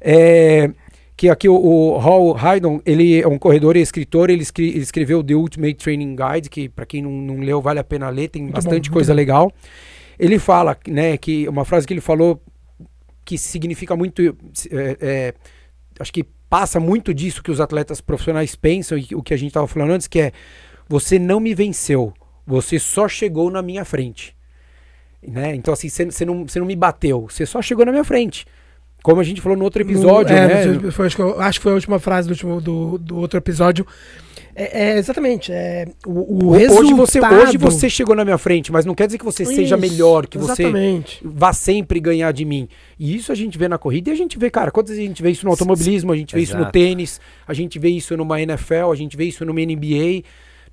É, 0.02 0.70
que 1.18 1.30
aqui 1.30 1.50
o, 1.50 1.56
o 1.56 1.98
Hal 1.98 2.38
Haydon, 2.38 2.80
ele 2.86 3.20
é 3.20 3.28
um 3.28 3.40
corredor 3.40 3.76
e 3.76 3.82
escritor, 3.82 4.30
ele, 4.30 4.44
escre- 4.44 4.70
ele 4.70 4.82
escreveu 4.82 5.24
The 5.24 5.34
Ultimate 5.34 5.74
Training 5.74 6.16
Guide, 6.16 6.48
que 6.48 6.70
para 6.70 6.86
quem 6.86 7.02
não, 7.02 7.12
não 7.12 7.40
leu 7.40 7.60
vale 7.60 7.80
a 7.80 7.84
pena 7.84 8.08
ler, 8.10 8.28
tem 8.28 8.48
bastante 8.48 8.90
bom, 8.90 8.94
coisa 8.94 9.14
muito 9.14 9.18
legal. 9.18 9.52
Ele 10.20 10.38
fala, 10.38 10.78
né, 10.88 11.18
que 11.18 11.48
uma 11.48 11.66
frase 11.66 11.88
que 11.88 11.94
ele 11.94 12.02
falou 12.02 12.40
que 13.26 13.38
significa 13.38 13.96
muito, 13.96 14.22
é, 14.22 14.98
é, 15.02 15.34
acho 16.00 16.14
que 16.14 16.24
passa 16.48 16.80
muito 16.80 17.14
disso 17.14 17.42
que 17.44 17.52
os 17.52 17.60
atletas 17.60 18.00
profissionais 18.00 18.56
pensam 18.56 18.98
e 18.98 19.08
o 19.14 19.24
que 19.24 19.34
a 19.34 19.38
gente 19.38 19.50
estava 19.50 19.68
falando 19.68 19.94
antes, 19.94 20.08
que 20.08 20.20
é 20.20 20.32
você 20.88 21.18
não 21.18 21.40
me 21.40 21.54
venceu, 21.56 22.14
você 22.46 22.78
só 22.78 23.08
chegou 23.08 23.50
na 23.50 23.62
minha 23.64 23.84
frente. 23.84 24.36
Né? 25.22 25.56
Então 25.56 25.74
assim, 25.74 25.90
você 25.90 26.24
não, 26.24 26.48
você 26.48 26.60
não 26.60 26.66
me 26.68 26.76
bateu, 26.76 27.28
você 27.28 27.44
só 27.46 27.60
chegou 27.60 27.86
na 27.86 27.92
minha 27.92 28.04
frente. 28.04 28.46
Como 29.08 29.22
a 29.22 29.24
gente 29.24 29.40
falou 29.40 29.58
no 29.58 29.64
outro 29.64 29.82
episódio, 29.82 30.36
No- 30.36 30.42
é, 30.42 30.48
né? 30.50 30.66
no- 30.66 30.92
foi- 30.92 31.06
acho, 31.08 31.16
que, 31.16 31.22
eu- 31.22 31.40
acho 31.40 31.60
que 31.60 31.64
foi 31.64 31.72
a 31.72 31.76
última 31.76 31.98
frase 31.98 32.28
do, 32.28 32.32
último, 32.32 32.60
do, 32.60 32.98
do 32.98 33.18
outro 33.18 33.38
episódio. 33.38 33.88
É, 34.54 34.96
é, 34.96 34.98
exatamente. 34.98 35.50
É, 35.50 35.86
o, 36.06 36.46
o 36.46 36.50
Hoje 36.50 36.60
resultado... 36.64 36.96
você, 36.98 37.20
hoje 37.22 37.58
você 37.58 37.90
chegou 37.90 38.14
na 38.18 38.26
minha 38.26 38.38
frente, 38.38 38.70
mas 38.70 38.84
não 38.84 38.94
quer 38.94 39.06
dizer 39.06 39.18
que 39.18 39.24
você 39.24 39.46
seja 39.46 39.76
Isso, 39.76 39.78
melhor, 39.78 40.28
que 40.28 40.38
você 40.38 40.64
Exatamente. 40.64 41.22
vá 41.24 41.54
sempre 41.54 42.02
ganhar 42.02 42.34
de 42.34 42.44
mim. 42.44 42.68
E 43.00 43.16
isso 43.16 43.32
a 43.32 43.36
gente 43.36 43.58
vê 43.58 43.70
na 43.70 43.78
corrida 43.78 44.10
e 44.10 44.14
a 44.14 44.16
gente 44.18 44.38
vê, 44.38 44.50
cara, 44.50 44.70
quantas 44.70 44.90
vezes 44.98 45.06
a 45.06 45.08
gente 45.08 45.24
vê 45.24 45.32
isso 45.32 45.46
no 45.46 45.52
automobilismo, 45.52 46.12
a 46.12 46.18
gente 46.18 46.36
vê 46.36 46.42
isso 46.42 46.56
no 46.56 46.64
Exato. 46.64 46.74
tênis, 46.74 47.22
a 47.48 47.54
gente 47.54 47.80
vê 47.80 47.88
isso 47.88 48.18
numa 48.18 48.42
NFL, 48.42 48.92
a 48.92 48.96
gente 48.96 49.16
vê 49.16 49.24
isso 49.24 49.46
numa 49.46 49.62
NBA, 49.62 50.24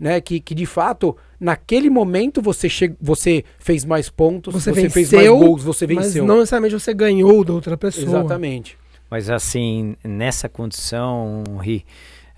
né? 0.00 0.20
Que, 0.20 0.40
que 0.40 0.56
de 0.56 0.66
fato, 0.66 1.16
naquele 1.44 1.90
momento 1.90 2.40
você, 2.40 2.68
che 2.68 2.94
você 3.00 3.44
fez 3.58 3.84
mais 3.84 4.08
pontos, 4.08 4.54
Você, 4.54 4.72
você, 4.72 4.88
fez 4.88 5.10
venceu, 5.10 5.36
mais 5.36 5.46
gols, 5.48 5.62
você 5.62 5.86
mas 5.86 6.06
venceu. 6.06 6.24
não 6.24 6.36
necessariamente 6.38 6.74
você 6.74 6.94
ganhou 6.94 7.44
da 7.44 7.52
outra 7.52 7.76
pessoa. 7.76 8.06
Exatamente. 8.20 8.78
Mas 9.10 9.28
assim, 9.28 9.94
nessa 10.02 10.48
condição, 10.48 11.44
Ri, 11.60 11.84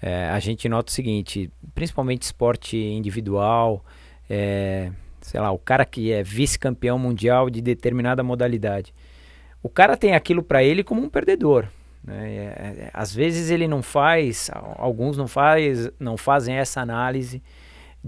é, 0.02 0.28
a 0.28 0.40
gente 0.40 0.68
nota 0.68 0.90
o 0.90 0.92
seguinte, 0.92 1.48
principalmente 1.74 2.22
esporte 2.22 2.76
individual, 2.76 3.84
é, 4.28 4.90
sei 5.20 5.40
lá, 5.40 5.52
o 5.52 5.58
cara 5.58 5.84
que 5.84 6.10
é 6.12 6.22
vice-campeão 6.22 6.98
mundial 6.98 7.48
de 7.48 7.62
determinada 7.62 8.22
modalidade, 8.24 8.92
o 9.62 9.68
cara 9.68 9.96
tem 9.96 10.14
aquilo 10.14 10.42
para 10.42 10.62
ele 10.64 10.82
como 10.82 11.00
um 11.00 11.08
perdedor. 11.08 11.66
né? 12.02 12.28
É, 12.28 12.84
é, 12.86 12.90
às 12.92 13.14
vezes 13.14 13.50
ele 13.50 13.68
não 13.68 13.82
faz, 13.82 14.50
alguns 14.76 15.16
não 15.16 15.28
faz, 15.28 15.88
não 15.98 16.16
fazem 16.16 16.56
essa 16.56 16.80
análise 16.80 17.40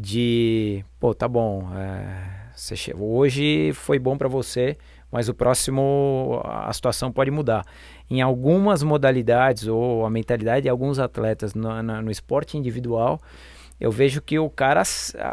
de, 0.00 0.84
pô, 1.00 1.12
tá 1.14 1.26
bom, 1.26 1.68
é, 1.74 2.50
você 2.54 2.76
che- 2.76 2.94
hoje 2.96 3.72
foi 3.74 3.98
bom 3.98 4.16
para 4.16 4.28
você, 4.28 4.76
mas 5.10 5.28
o 5.28 5.34
próximo 5.34 6.40
a 6.44 6.72
situação 6.72 7.10
pode 7.10 7.30
mudar. 7.30 7.64
Em 8.10 8.20
algumas 8.22 8.82
modalidades 8.82 9.66
ou 9.66 10.06
a 10.06 10.10
mentalidade 10.10 10.62
de 10.62 10.68
alguns 10.68 10.98
atletas 10.98 11.52
no, 11.54 11.82
no, 11.82 12.02
no 12.02 12.10
esporte 12.10 12.56
individual, 12.56 13.20
eu 13.80 13.90
vejo 13.90 14.20
que 14.20 14.38
o 14.38 14.48
cara, 14.50 14.82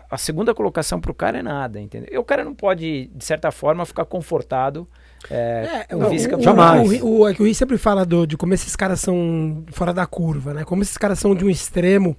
a 0.09 0.17
segunda 0.17 0.53
colocação 0.53 0.99
para 0.99 1.11
o 1.11 1.15
cara 1.15 1.39
é 1.39 1.43
nada, 1.43 1.79
entendeu? 1.79 2.09
E 2.11 2.17
o 2.17 2.23
cara 2.23 2.43
não 2.43 2.53
pode, 2.53 3.07
de 3.13 3.25
certa 3.25 3.51
forma, 3.51 3.85
ficar 3.85 4.05
confortado 4.05 4.87
é, 5.29 5.85
é, 5.89 5.95
o, 5.95 5.99
o, 6.37 6.41
Jamais. 6.43 7.01
O, 7.01 7.19
o, 7.21 7.27
é 7.27 7.33
que 7.33 7.41
o 7.41 7.45
Rui 7.45 7.53
sempre 7.55 7.77
fala 7.77 8.05
do, 8.05 8.27
de 8.27 8.37
como 8.37 8.53
esses 8.53 8.75
caras 8.75 8.99
são 8.99 9.63
fora 9.71 9.91
da 9.93 10.05
curva, 10.05 10.53
né? 10.53 10.63
Como 10.63 10.83
esses 10.83 10.97
caras 10.97 11.17
são 11.17 11.33
de 11.33 11.43
um 11.43 11.49
extremo, 11.49 12.15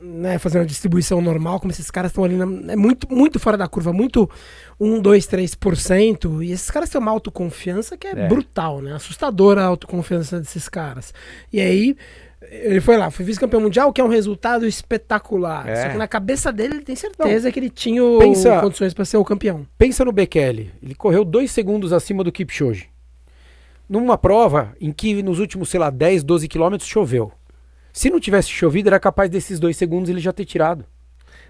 né? 0.00 0.38
Fazendo 0.38 0.62
uma 0.62 0.66
distribuição 0.66 1.20
normal, 1.20 1.60
como 1.60 1.72
esses 1.72 1.90
caras 1.90 2.10
estão 2.10 2.24
ali, 2.24 2.36
na, 2.36 2.72
é 2.72 2.76
muito, 2.76 3.12
muito 3.12 3.38
fora 3.38 3.56
da 3.56 3.66
curva, 3.66 3.92
muito 3.92 4.28
1, 4.78 5.00
2, 5.00 5.26
3%. 5.26 6.44
E 6.44 6.52
esses 6.52 6.70
caras 6.70 6.88
têm 6.90 7.00
uma 7.00 7.10
autoconfiança 7.10 7.96
que 7.96 8.06
é, 8.06 8.12
é. 8.12 8.28
brutal, 8.28 8.80
né? 8.80 8.94
Assustadora 8.94 9.62
a 9.62 9.66
autoconfiança 9.66 10.38
desses 10.38 10.68
caras. 10.68 11.12
E 11.52 11.60
aí 11.60 11.96
ele 12.50 12.80
foi 12.80 12.96
lá, 12.96 13.10
foi 13.10 13.24
vice-campeão 13.24 13.60
mundial, 13.60 13.92
que 13.92 14.00
é 14.00 14.04
um 14.04 14.08
resultado 14.08 14.66
espetacular. 14.66 15.68
É. 15.68 15.82
Só 15.82 15.88
que 15.90 15.98
na 15.98 16.06
cabeça 16.06 16.52
dele 16.52 16.74
ele 16.74 16.84
tem 16.84 16.96
certeza 16.96 17.46
Não, 17.46 17.52
que 17.52 17.58
ele 17.58 17.70
tinha 17.70 18.02
pensa, 18.18 18.60
condições 18.60 18.94
para 18.94 19.04
ser 19.04 19.16
o 19.16 19.24
campeão. 19.24 19.66
Pensa 19.76 20.04
no 20.04 20.12
Bekele. 20.12 20.70
Ele 20.82 20.94
correu 20.94 21.24
dois 21.24 21.50
segundos 21.50 21.92
acima 21.92 22.22
do 22.22 22.30
Kipchoge. 22.30 22.88
Numa 23.88 24.18
prova 24.18 24.74
em 24.80 24.92
que 24.92 25.22
nos 25.22 25.38
últimos, 25.38 25.68
sei 25.70 25.80
lá, 25.80 25.90
10, 25.90 26.22
12 26.22 26.46
quilômetros 26.46 26.88
choveu. 26.88 27.32
Se 27.92 28.10
não 28.10 28.20
tivesse 28.20 28.48
chovido, 28.48 28.88
era 28.88 29.00
capaz 29.00 29.30
desses 29.30 29.58
dois 29.58 29.76
segundos 29.76 30.10
ele 30.10 30.20
já 30.20 30.32
ter 30.32 30.44
tirado. 30.44 30.84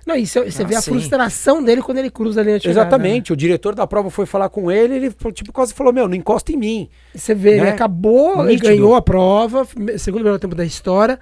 Não, 0.06 0.16
e 0.16 0.26
você, 0.26 0.40
ah, 0.40 0.66
vê 0.66 0.74
a 0.74 0.80
frustração 0.80 1.62
dele 1.62 1.82
quando 1.82 1.98
ele 1.98 2.10
cruza 2.10 2.40
a 2.40 2.44
linha 2.44 2.58
de 2.58 2.64
chegada. 2.64 2.80
Exatamente. 2.80 3.30
Né? 3.30 3.34
O 3.34 3.36
diretor 3.36 3.74
da 3.74 3.86
prova 3.86 4.08
foi 4.08 4.24
falar 4.24 4.48
com 4.48 4.72
ele, 4.72 4.94
ele 4.94 5.14
tipo, 5.32 5.52
quase 5.52 5.74
falou: 5.74 5.92
Meu, 5.92 6.08
não 6.08 6.14
encosta 6.14 6.50
em 6.50 6.56
mim. 6.56 6.88
Você 7.14 7.34
vê, 7.34 7.56
né? 7.56 7.58
ele 7.58 7.70
acabou, 7.70 8.48
ele 8.48 8.58
ganhou 8.58 8.94
a 8.94 9.02
prova, 9.02 9.66
segundo 9.98 10.22
o 10.22 10.24
melhor 10.24 10.38
tempo 10.38 10.54
da 10.54 10.64
história. 10.64 11.20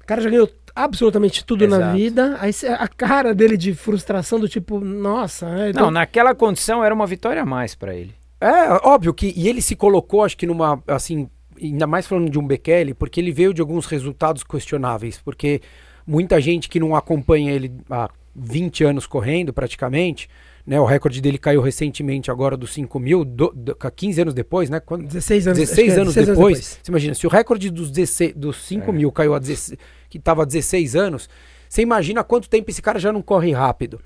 O 0.00 0.06
cara 0.06 0.22
já 0.22 0.30
ganhou 0.30 0.48
absolutamente 0.74 1.44
tudo 1.44 1.64
Exato. 1.64 1.82
na 1.82 1.92
vida. 1.92 2.36
Aí 2.40 2.52
a 2.78 2.88
cara 2.88 3.34
dele 3.34 3.56
de 3.56 3.74
frustração, 3.74 4.40
do 4.40 4.48
tipo, 4.48 4.80
nossa. 4.80 5.46
É, 5.48 5.70
então... 5.70 5.84
Não, 5.84 5.90
naquela 5.90 6.34
condição 6.34 6.82
era 6.82 6.94
uma 6.94 7.06
vitória 7.06 7.42
a 7.42 7.46
mais 7.46 7.74
para 7.74 7.94
ele. 7.94 8.14
É, 8.40 8.68
óbvio 8.82 9.14
que. 9.14 9.32
E 9.36 9.48
ele 9.48 9.62
se 9.62 9.76
colocou, 9.76 10.24
acho 10.24 10.36
que 10.36 10.46
numa. 10.46 10.82
Assim, 10.86 11.28
ainda 11.66 11.86
mais 11.86 12.06
falando 12.06 12.30
de 12.30 12.38
um 12.38 12.46
Bekele, 12.46 12.94
porque 12.94 13.20
ele 13.20 13.32
veio 13.32 13.54
de 13.54 13.60
alguns 13.60 13.86
resultados 13.86 14.42
questionáveis. 14.42 15.20
Porque 15.22 15.60
muita 16.06 16.40
gente 16.40 16.68
que 16.68 16.80
não 16.80 16.94
acompanha 16.94 17.52
ele 17.52 17.72
há 17.90 18.10
20 18.34 18.84
anos 18.84 19.06
correndo 19.06 19.52
praticamente, 19.52 20.28
né? 20.66 20.80
O 20.80 20.84
recorde 20.84 21.20
dele 21.20 21.38
caiu 21.38 21.60
recentemente 21.60 22.30
agora 22.30 22.56
dos 22.56 22.72
5 22.72 22.98
mil, 22.98 23.24
do, 23.24 23.52
do, 23.54 23.76
15 23.76 24.22
anos 24.22 24.34
depois, 24.34 24.70
né? 24.70 24.80
Quando, 24.80 25.06
16 25.06 25.48
anos, 25.48 25.58
16 25.58 25.88
é, 25.88 26.00
anos, 26.00 26.14
16 26.14 26.26
depois, 26.26 26.56
anos 26.56 26.66
depois. 26.66 26.80
Você 26.82 26.90
imagina, 26.90 27.14
se 27.14 27.26
o 27.26 27.30
recorde 27.30 27.70
dos, 27.70 27.90
16, 27.90 28.34
dos 28.34 28.64
5 28.64 28.90
é. 28.90 28.92
mil 28.92 29.12
caiu 29.12 29.34
a 29.34 29.38
16, 29.38 29.78
que 30.08 30.18
estava 30.18 30.42
há 30.42 30.44
16 30.44 30.96
anos, 30.96 31.28
você 31.68 31.82
imagina 31.82 32.24
quanto 32.24 32.48
tempo 32.48 32.70
esse 32.70 32.80
cara 32.80 32.98
já 32.98 33.12
não 33.12 33.20
corre 33.22 33.52
rápido. 33.52 34.00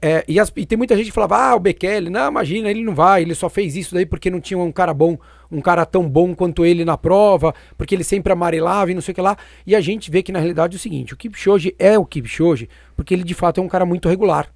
É, 0.00 0.24
e, 0.28 0.38
as, 0.38 0.52
e, 0.56 0.66
tem 0.66 0.76
muita 0.76 0.96
gente 0.96 1.06
que 1.06 1.12
falava, 1.12 1.36
ah, 1.36 1.54
o 1.54 1.60
Bekele, 1.60 2.10
não, 2.10 2.28
imagina, 2.28 2.70
ele 2.70 2.84
não 2.84 2.94
vai, 2.94 3.22
ele 3.22 3.34
só 3.34 3.48
fez 3.48 3.76
isso 3.76 3.94
daí 3.94 4.06
porque 4.06 4.30
não 4.30 4.40
tinha 4.40 4.58
um 4.58 4.70
cara 4.70 4.94
bom, 4.94 5.18
um 5.50 5.60
cara 5.60 5.84
tão 5.84 6.08
bom 6.08 6.34
quanto 6.34 6.64
ele 6.64 6.84
na 6.84 6.96
prova, 6.96 7.54
porque 7.76 7.94
ele 7.94 8.04
sempre 8.04 8.32
amarelava 8.32 8.90
e 8.90 8.94
não 8.94 9.00
sei 9.00 9.12
o 9.12 9.14
que 9.14 9.20
lá. 9.20 9.36
E 9.66 9.74
a 9.74 9.80
gente 9.80 10.10
vê 10.10 10.22
que 10.22 10.32
na 10.32 10.38
realidade 10.38 10.76
é 10.76 10.78
o 10.78 10.80
seguinte, 10.80 11.12
o 11.12 11.16
Kipchoge 11.16 11.74
é 11.78 11.98
o 11.98 12.04
Kipchoge 12.04 12.68
porque 12.96 13.14
ele 13.14 13.24
de 13.24 13.34
fato 13.34 13.60
é 13.60 13.62
um 13.62 13.68
cara 13.68 13.84
muito 13.84 14.08
regular. 14.08 14.48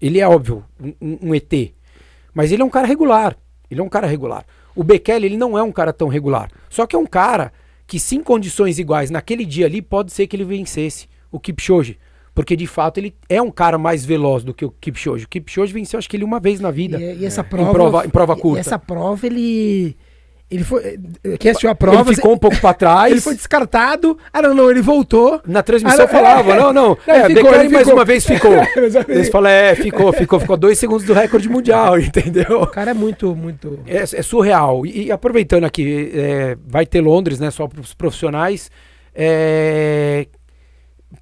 Ele 0.00 0.18
é 0.18 0.28
óbvio, 0.28 0.64
um, 1.00 1.18
um 1.28 1.34
ET, 1.34 1.52
mas 2.34 2.50
ele 2.50 2.62
é 2.62 2.64
um 2.64 2.70
cara 2.70 2.86
regular, 2.86 3.36
ele 3.70 3.80
é 3.80 3.84
um 3.84 3.88
cara 3.88 4.06
regular. 4.06 4.44
O 4.74 4.82
Bekele, 4.82 5.26
ele 5.26 5.36
não 5.36 5.56
é 5.56 5.62
um 5.62 5.70
cara 5.70 5.92
tão 5.92 6.08
regular, 6.08 6.50
só 6.68 6.86
que 6.86 6.96
é 6.96 6.98
um 6.98 7.06
cara 7.06 7.52
que 7.86 8.00
se 8.00 8.16
em 8.16 8.22
condições 8.22 8.78
iguais 8.78 9.10
naquele 9.10 9.44
dia 9.44 9.66
ali, 9.66 9.82
pode 9.82 10.12
ser 10.12 10.26
que 10.26 10.34
ele 10.34 10.44
vencesse 10.44 11.08
o 11.30 11.38
Kipchoge. 11.38 11.98
Porque 12.34 12.56
de 12.56 12.66
fato 12.66 12.98
ele 12.98 13.14
é 13.28 13.42
um 13.42 13.50
cara 13.50 13.76
mais 13.76 14.04
veloz 14.04 14.42
do 14.42 14.54
que 14.54 14.64
o 14.64 14.70
Kipchoge. 14.70 15.26
O 15.26 15.28
Kipchoge 15.28 15.72
venceu 15.72 15.98
acho 15.98 16.08
que 16.08 16.16
ele 16.16 16.24
uma 16.24 16.40
vez 16.40 16.60
na 16.60 16.70
vida. 16.70 16.98
E, 16.98 17.18
e 17.18 17.26
essa 17.26 17.44
prova, 17.44 17.68
em 17.68 17.72
prova, 17.72 18.06
em 18.06 18.08
prova 18.08 18.36
curta. 18.36 18.60
essa 18.60 18.78
prova 18.78 19.26
ele 19.26 19.96
ele 20.52 20.64
foi. 20.64 20.98
Quem 21.38 21.50
assistiu 21.50 21.70
a 21.70 21.74
prova. 21.74 22.10
Ele 22.10 22.14
ficou 22.14 22.34
um 22.34 22.38
pouco 22.38 22.60
para 22.60 22.74
trás. 22.74 23.10
Ele 23.10 23.22
foi 23.22 23.34
descartado. 23.34 24.18
Ah, 24.30 24.42
não, 24.42 24.54
não, 24.54 24.70
ele 24.70 24.82
voltou. 24.82 25.40
Na 25.46 25.62
transmissão 25.62 26.04
ah, 26.04 26.08
falava, 26.08 26.52
é, 26.52 26.58
não, 26.58 26.72
não. 26.72 26.98
não 27.06 27.14
é, 27.14 27.26
ficou, 27.26 27.54
ele 27.54 27.68
mais 27.70 27.88
uma 27.88 28.04
vez 28.04 28.26
ficou. 28.26 28.52
Eles 29.08 29.30
falam, 29.30 29.50
é, 29.50 29.74
ficou, 29.74 30.12
ficou, 30.12 30.38
ficou 30.38 30.56
dois 30.58 30.78
segundos 30.78 31.06
do 31.06 31.14
recorde 31.14 31.48
mundial, 31.48 31.96
entendeu? 32.00 32.60
O 32.60 32.66
cara 32.66 32.90
é 32.90 32.94
muito, 32.94 33.34
muito. 33.34 33.80
É, 33.86 34.02
é 34.02 34.22
surreal. 34.22 34.84
E, 34.84 35.06
e, 35.06 35.12
aproveitando 35.12 35.64
aqui, 35.64 36.12
é, 36.14 36.58
vai 36.66 36.84
ter 36.84 37.00
Londres, 37.00 37.40
né? 37.40 37.50
Só 37.50 37.66
para 37.66 37.80
os 37.80 37.94
profissionais. 37.94 38.70
É, 39.14 40.26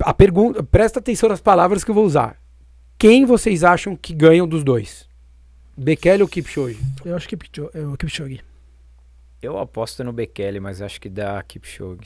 a 0.00 0.12
pergunta, 0.12 0.60
presta 0.64 0.98
atenção 0.98 1.28
nas 1.28 1.40
palavras 1.40 1.84
que 1.84 1.90
eu 1.92 1.94
vou 1.94 2.04
usar. 2.04 2.36
Quem 2.98 3.24
vocês 3.24 3.62
acham 3.62 3.94
que 3.94 4.12
ganham 4.12 4.46
dos 4.46 4.64
dois? 4.64 5.08
Bekele 5.76 6.22
ou 6.22 6.28
Kipchoge? 6.28 6.78
Eu 7.04 7.14
acho 7.14 7.28
que 7.28 7.36
é 7.74 7.80
o 7.86 7.96
Kipchoge. 7.96 8.49
Eu 9.42 9.58
aposto 9.58 10.04
no 10.04 10.12
Bekele, 10.12 10.60
mas 10.60 10.82
acho 10.82 11.00
que 11.00 11.08
dá 11.08 11.42
Kipchoge. 11.42 12.00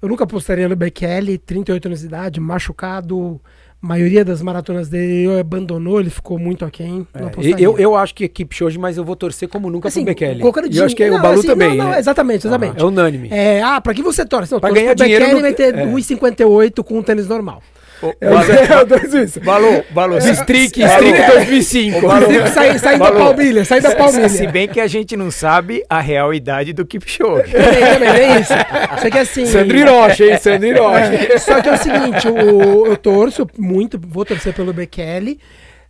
Eu 0.00 0.08
nunca 0.08 0.24
apostaria 0.24 0.68
no 0.68 0.76
Bekele, 0.76 1.36
38 1.36 1.86
anos 1.86 2.00
de 2.00 2.06
idade, 2.06 2.40
machucado, 2.40 3.40
maioria 3.80 4.24
das 4.24 4.40
maratonas 4.40 4.88
dele 4.88 5.38
abandonou, 5.38 6.00
ele 6.00 6.08
ficou 6.08 6.38
muito 6.38 6.64
aquém. 6.64 7.06
É, 7.12 7.62
eu, 7.62 7.78
eu 7.78 7.94
acho 7.94 8.14
que 8.14 8.24
é 8.24 8.28
Kipchoge, 8.28 8.78
mas 8.78 8.96
eu 8.96 9.04
vou 9.04 9.16
torcer 9.16 9.48
como 9.48 9.68
nunca 9.68 9.88
assim, 9.88 10.04
pro 10.04 10.14
Bekele. 10.14 10.40
Eu 10.42 10.84
acho 10.84 10.96
que 10.96 11.02
é 11.02 11.10
não, 11.10 11.18
o 11.18 11.20
Balu 11.20 11.38
assim, 11.40 11.48
também. 11.48 11.76
Não, 11.76 11.84
não, 11.84 11.90
né? 11.90 11.98
Exatamente, 11.98 12.46
exatamente. 12.46 12.76
Ah, 12.78 12.80
é 12.80 12.84
unânime. 12.84 13.28
É, 13.30 13.62
ah, 13.62 13.80
pra 13.80 13.92
que 13.92 14.02
você 14.02 14.24
torce? 14.24 14.52
Não, 14.52 14.60
pra 14.60 14.70
ganhar 14.70 14.94
dinheiro. 14.94 15.24
Bekele 15.24 15.36
no... 15.36 15.42
vai 15.42 15.52
ter 15.52 15.74
é. 15.74 15.84
1,58 15.84 16.82
com 16.82 16.98
um 16.98 17.02
tênis 17.02 17.28
normal. 17.28 17.62
Eu 18.20 19.22
isso. 19.24 19.40
Balou, 19.40 19.84
balou. 19.90 20.18
District, 20.18 20.80
District 20.80 21.26
2005. 21.26 22.00
Sai, 22.52 22.78
sai 22.78 22.98
da 22.98 23.12
palmilha, 23.12 23.64
sai 23.64 23.80
da 23.80 23.94
palmilha. 23.94 24.28
Se 24.28 24.46
bem 24.46 24.68
que 24.68 24.80
a 24.80 24.86
gente 24.86 25.16
não 25.16 25.30
sabe 25.30 25.82
a 25.88 26.00
real 26.00 26.32
idade 26.32 26.72
do 26.72 26.86
Kipchoge. 26.86 27.52
Também, 27.52 28.08
é 28.08 28.40
isso. 28.40 28.52
Só 29.00 29.10
que 29.10 29.18
assim... 29.18 29.46
Sandro 29.46 29.76
Hiroshi, 29.76 30.24
hein? 30.24 30.38
Sandro 30.38 30.68
Hiroshi. 30.68 31.32
É, 31.32 31.38
só 31.38 31.60
que 31.60 31.68
é 31.68 31.72
o 31.72 31.76
seguinte, 31.76 32.28
o, 32.28 32.86
eu 32.86 32.96
torço 32.96 33.46
muito, 33.58 34.00
vou 34.00 34.24
torcer 34.24 34.52
pelo 34.54 34.72
Bekele. 34.72 35.38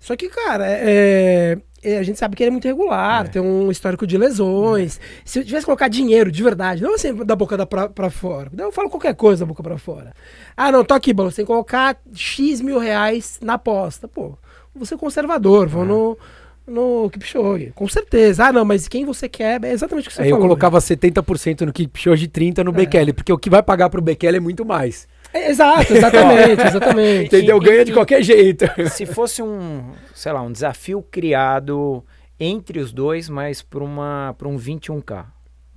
Só 0.01 0.17
que, 0.17 0.29
cara, 0.29 0.67
é, 0.67 0.81
é, 0.85 1.59
a 1.85 2.03
gente 2.03 2.19
sabe 2.19 2.35
que 2.35 2.43
ele 2.43 2.49
é 2.49 2.53
muito 2.53 2.67
regular, 2.67 3.25
é. 3.25 3.29
tem 3.29 3.43
um 3.43 3.71
histórico 3.71 4.07
de 4.07 4.19
lesões. 4.19 4.99
É. 4.99 5.01
Se 5.25 5.39
eu 5.39 5.45
tivesse 5.45 5.63
que 5.63 5.67
colocar 5.67 5.89
dinheiro 5.89 6.31
de 6.31 6.43
verdade, 6.43 6.83
não 6.83 6.95
assim 6.95 7.15
da 7.15 7.37
boca 7.37 7.57
da 7.57 7.67
pra, 7.67 7.89
pra 7.89 8.11
fora. 8.11 8.51
Eu 8.57 8.73
falo 8.73 8.91
qualquer 8.91 9.15
coisa 9.15 9.45
da 9.45 9.47
boca 9.47 9.63
pra 9.63 9.79
fora. 9.79 10.13
Ah, 10.57 10.73
não, 10.73 10.85
tô 10.85 10.95
aqui, 10.95 11.13
Balo, 11.13 11.31
você 11.31 11.37
tem 11.37 11.45
que 11.45 11.53
colocar 11.53 11.97
X 12.13 12.61
mil 12.61 12.79
reais 12.79 13.39
na 13.41 13.55
aposta. 13.55 14.09
Pô, 14.09 14.37
vou 14.75 14.87
ser 14.87 14.97
conservador, 14.97 15.69
vou 15.69 15.85
é. 15.85 15.87
no, 15.87 16.19
no 16.67 17.11
Kipchoge, 17.11 17.73
com 17.75 17.89
certeza. 17.89 18.47
Ah, 18.47 18.53
não, 18.53 18.65
mas 18.65 18.89
quem 18.89 19.05
você 19.05 19.29
quer 19.29 19.63
é 19.65 19.73
exatamente 19.73 20.07
o 20.07 20.09
que 20.09 20.15
você 20.15 20.23
Aí 20.23 20.31
falou. 20.31 20.45
Eu 20.45 20.49
colocava 20.49 20.77
né? 20.77 20.81
70% 20.81 21.61
no 21.63 21.73
Kipchoge 21.73 22.25
e 22.25 22.29
30% 22.29 22.65
no 22.65 22.71
é. 22.71 22.75
Bekele, 22.75 23.13
porque 23.13 23.33
o 23.33 23.39
que 23.39 23.49
vai 23.49 23.63
pagar 23.63 23.89
pro 23.89 24.03
Bekele 24.03 24.37
é 24.37 24.41
muito 24.41 24.65
mais. 24.65 25.07
Exato, 25.33 25.93
exatamente, 25.95 26.63
exatamente. 26.67 27.27
Entendeu? 27.27 27.61
Ganha 27.61 27.85
de 27.85 27.93
qualquer 27.93 28.23
jeito. 28.23 28.65
Se 28.91 29.07
fosse 29.07 29.43
um, 29.43 29.93
sei 30.15 30.33
lá, 30.33 30.43
um 30.43 30.53
desafio 30.53 31.03
criado 31.03 32.05
entre 32.39 32.79
os 32.79 32.93
dois, 32.93 33.29
mas 33.29 33.63
para 33.63 33.85
um 33.85 34.57
21K. 34.57 35.27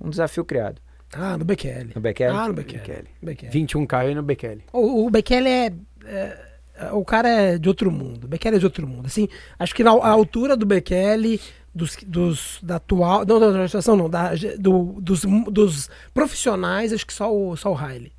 Um 0.00 0.10
desafio 0.10 0.44
criado. 0.44 0.80
Ah, 1.12 1.36
no 1.36 1.44
Bekele. 1.44 1.92
No 1.94 2.00
Bekele? 2.00 2.34
Ah, 2.34 2.48
no 2.48 2.54
Bekele. 2.54 3.08
Bekele. 3.22 3.52
21K 3.52 4.10
e 4.10 4.14
no 4.14 4.22
Bekele. 4.22 4.64
O, 4.72 5.06
o 5.06 5.10
Bekele 5.10 5.48
é, 5.48 5.72
é, 6.06 6.92
O 6.92 7.04
cara 7.04 7.28
é 7.28 7.58
de 7.58 7.68
outro 7.68 7.90
mundo. 7.90 8.24
O 8.24 8.28
Bekele 8.28 8.56
é 8.56 8.58
de 8.58 8.64
outro 8.64 8.86
mundo. 8.86 9.06
Assim, 9.06 9.28
acho 9.58 9.74
que 9.74 9.84
na 9.84 9.90
a 9.90 10.08
altura 10.08 10.56
do 10.56 10.64
Bekele, 10.64 11.38
dos, 11.74 11.96
dos, 12.06 12.58
da 12.62 12.76
atual. 12.76 13.26
Não, 13.26 13.38
da 13.38 13.66
situação 13.66 13.94
não. 13.94 14.08
Da, 14.08 14.32
do, 14.58 14.96
dos, 15.00 15.22
dos 15.50 15.90
profissionais, 16.14 16.92
acho 16.92 17.06
que 17.06 17.12
só 17.12 17.34
o, 17.34 17.56
só 17.56 17.70
o 17.70 17.74
Riley. 17.74 18.12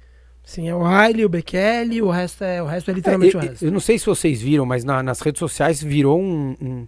Sim, 0.44 0.68
é 0.68 0.76
o 0.76 0.84
Riley, 0.84 1.26
o 1.26 1.30
Bekele, 1.30 2.02
o 2.02 2.10
resto 2.10 2.44
é, 2.44 2.62
o 2.62 2.66
resto 2.66 2.92
é 2.92 2.94
literalmente 2.94 3.36
é, 3.36 3.40
o 3.40 3.42
resto. 3.42 3.66
Eu 3.66 3.72
não 3.72 3.80
sei 3.80 3.98
se 3.98 4.06
vocês 4.06 4.42
viram, 4.42 4.66
mas 4.66 4.84
na, 4.84 5.02
nas 5.02 5.22
redes 5.22 5.40
sociais 5.40 5.82
virou 5.82 6.20
um, 6.20 6.56
um, 6.62 6.86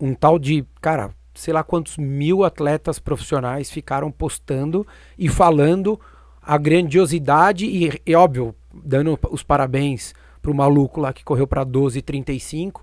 um 0.00 0.14
tal 0.14 0.38
de. 0.38 0.64
Cara, 0.80 1.10
sei 1.34 1.54
lá 1.54 1.62
quantos 1.62 1.96
mil 1.96 2.44
atletas 2.44 2.98
profissionais 2.98 3.70
ficaram 3.70 4.10
postando 4.10 4.86
e 5.16 5.28
falando 5.28 6.00
a 6.42 6.58
grandiosidade 6.58 7.66
e, 7.66 8.00
e 8.04 8.14
óbvio, 8.14 8.54
dando 8.72 9.18
os 9.30 9.42
parabéns 9.42 10.14
pro 10.42 10.54
maluco 10.54 11.00
lá 11.00 11.12
que 11.12 11.24
correu 11.24 11.46
para 11.46 11.64
12,35, 11.64 12.80